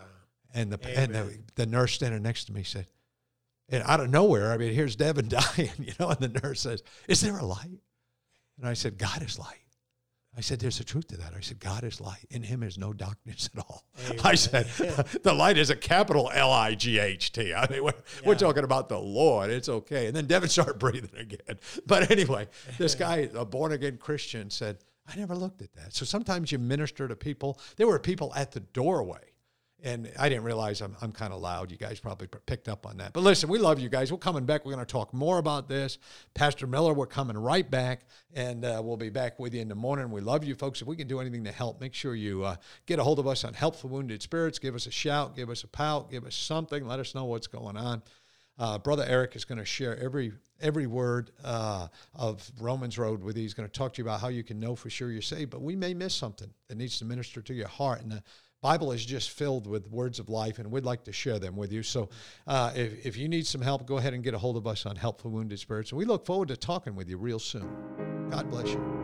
And 0.55 0.73
the, 0.73 0.99
and 0.99 1.15
the, 1.15 1.39
the 1.57 1.67
nurse 1.67 1.95
standing 1.95 2.23
next 2.23 2.45
to 2.45 2.53
me 2.53 2.63
said, 2.63 2.87
and 3.69 3.83
out 3.87 4.01
of 4.01 4.11
nowhere, 4.11 4.53
I 4.53 4.57
mean, 4.57 4.73
here's 4.73 4.95
Devin 4.95 5.29
dying, 5.57 5.71
you 5.79 5.93
know, 5.99 6.11
and 6.11 6.21
the 6.21 6.41
nurse 6.43 6.61
says, 6.61 6.83
Is 7.09 7.21
there 7.21 7.39
a 7.39 7.45
light? 7.45 7.81
And 8.59 8.69
I 8.69 8.75
said, 8.75 8.99
God 8.99 9.23
is 9.23 9.39
light. 9.39 9.65
I 10.37 10.41
said, 10.41 10.59
there's 10.59 10.81
a 10.81 10.85
truth 10.85 11.07
to 11.09 11.17
that. 11.19 11.33
I 11.37 11.41
said, 11.41 11.61
God 11.61 11.85
is 11.85 12.01
light. 12.01 12.27
In 12.31 12.43
him 12.43 12.65
is 12.65 12.77
no 12.77 12.93
darkness 12.93 13.49
at 13.57 13.65
all. 13.65 13.85
Amen. 14.07 14.21
I 14.25 14.35
said, 14.35 14.67
the 15.23 15.33
light 15.33 15.57
is 15.57 15.71
a 15.71 15.77
capital 15.77 16.31
L 16.35 16.51
I 16.51 16.75
G 16.75 16.99
H 16.99 17.31
T. 17.31 17.55
I 17.55 17.71
mean, 17.71 17.85
we're, 17.85 17.93
yeah. 17.93 18.27
we're 18.29 18.35
talking 18.35 18.65
about 18.65 18.89
the 18.89 18.99
Lord. 18.99 19.51
It's 19.51 19.69
okay. 19.69 20.07
And 20.07 20.17
then 20.17 20.27
Devin 20.27 20.49
started 20.49 20.79
breathing 20.79 21.17
again. 21.17 21.59
But 21.87 22.11
anyway, 22.11 22.49
this 22.79 22.97
guy, 22.97 23.29
a 23.35 23.45
born 23.45 23.73
again 23.73 23.97
Christian, 23.97 24.51
said, 24.51 24.79
I 25.07 25.17
never 25.17 25.37
looked 25.37 25.63
at 25.63 25.73
that. 25.75 25.95
So 25.95 26.05
sometimes 26.05 26.51
you 26.51 26.59
minister 26.59 27.07
to 27.07 27.15
people. 27.15 27.61
There 27.77 27.87
were 27.87 27.99
people 28.01 28.33
at 28.35 28.51
the 28.51 28.61
doorway 28.61 29.34
and 29.83 30.11
I 30.19 30.29
didn't 30.29 30.45
realize 30.45 30.81
I'm, 30.81 30.97
I'm 31.03 31.13
kind 31.13 31.33
of 31.33 31.41
loud. 31.41 31.71
You 31.71 31.77
guys 31.77 32.01
probably 32.01 32.29
picked 32.47 32.69
up 32.69 32.87
on 32.87 32.97
that. 32.99 33.13
But 33.13 33.23
listen, 33.23 33.49
we 33.49 33.59
love 33.59 33.79
you 33.79 33.89
guys. 33.89 34.11
We're 34.11 34.19
coming 34.19 34.47
back. 34.47 34.65
We're 34.65 34.73
going 34.73 34.85
to 34.85 34.91
talk 34.91 35.13
more 35.13 35.39
about 35.39 35.69
this. 35.69 35.99
Pastor 36.35 36.67
Miller, 36.67 36.95
we're 36.95 37.07
coming 37.07 37.37
right 37.37 37.69
back, 37.71 38.07
and 38.33 38.65
uh, 38.65 38.81
we'll 38.83 38.97
be 38.97 39.11
back 39.11 39.39
with 39.39 39.55
you 39.55 39.61
in 39.61 39.69
the 39.69 39.75
morning. 39.75 40.11
We 40.11 40.21
love 40.21 40.45
you, 40.45 40.55
folks. 40.55 40.81
If 40.81 40.89
we 40.89 40.97
can 40.97 41.09
do 41.09 41.21
anything 41.21 41.45
to 41.45 41.53
help, 41.53 41.81
make 41.81 41.95
sure 41.95 42.15
you 42.15 42.45
uh, 42.45 42.57
get 42.87 42.99
a 42.99 43.05
hold 43.05 43.19
of 43.19 43.27
us 43.27 43.45
on 43.45 43.53
Help 43.53 43.77
for 43.77 43.89
Wounded 43.89 44.23
Spirits. 44.23 44.59
Give 44.59 44.75
us 44.75 44.87
a 44.87 44.91
shout, 44.91 45.37
give 45.37 45.51
us 45.51 45.65
a 45.65 45.69
pout, 45.69 46.11
give 46.11 46.25
us 46.25 46.35
something. 46.35 46.87
Let 46.87 46.99
us 46.99 47.15
know 47.15 47.25
what's 47.25 47.47
going 47.47 47.77
on. 47.77 48.03
Uh, 48.59 48.79
Brother 48.79 49.05
Eric 49.07 49.37
is 49.37 49.45
going 49.45 49.59
to 49.59 49.65
share 49.65 49.99
every 49.99 50.33
every 50.61 50.87
word 50.87 51.31
uh, 51.45 51.89
of 52.15 52.51
Romans 52.61 52.99
Road 52.99 53.23
with 53.23 53.37
you. 53.37 53.43
He's 53.43 53.55
going 53.55 53.69
to 53.69 53.73
talk 53.73 53.93
to 53.95 53.99
you 53.99 54.05
about 54.05 54.21
how 54.21 54.29
you 54.29 54.45
can 54.45 54.61
know 54.61 54.77
for 54.77 54.89
sure 54.89 55.11
you're 55.11 55.21
saved, 55.21 55.51
but 55.51 55.61
we 55.61 55.77
may 55.77 55.95
miss 55.95 56.15
something 56.15 56.49
that 56.69 56.77
needs 56.79 56.99
to 57.01 57.05
minister 57.05 57.43
to 57.43 57.55
your 57.55 57.69
heart. 57.69 58.01
And 58.01 58.13
the 58.13 58.23
Bible 58.63 58.93
is 58.93 59.05
just 59.05 59.31
filled 59.31 59.67
with 59.67 59.91
words 59.91 60.19
of 60.19 60.31
life, 60.31 60.59
and 60.59 60.71
we'd 60.71 60.85
like 60.85 61.05
to 61.05 61.13
share 61.13 61.39
them 61.39 61.55
with 61.55 61.71
you. 61.71 61.83
So, 61.83 62.09
uh, 62.47 62.73
if, 62.75 63.05
if 63.05 63.17
you 63.17 63.29
need 63.29 63.47
some 63.47 63.61
help, 63.61 63.87
go 63.87 63.99
ahead 63.99 64.15
and 64.15 64.25
get 64.25 64.33
a 64.33 64.39
hold 64.39 64.57
of 64.57 64.67
us 64.67 64.87
on 64.87 64.97
Help 64.97 65.21
for 65.21 65.29
Wounded 65.29 65.59
Spirits. 65.59 65.91
And 65.91 65.99
we 65.99 66.07
look 66.07 66.25
forward 66.25 66.49
to 66.49 66.57
talking 66.57 66.95
with 66.95 67.09
you 67.09 67.19
real 67.19 67.39
soon. 67.39 67.69
God 68.31 68.51
bless 68.51 68.69
you. 68.69 69.04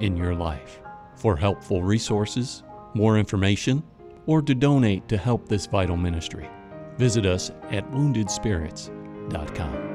in 0.00 0.16
your 0.16 0.34
life. 0.34 0.80
For 1.16 1.36
helpful 1.36 1.82
resources, 1.82 2.62
more 2.94 3.18
information, 3.18 3.82
or 4.26 4.42
to 4.42 4.54
donate 4.54 5.08
to 5.08 5.16
help 5.16 5.48
this 5.48 5.66
vital 5.66 5.96
ministry, 5.96 6.48
visit 6.96 7.26
us 7.26 7.50
at 7.70 7.90
woundedspirits.com. 7.90 9.87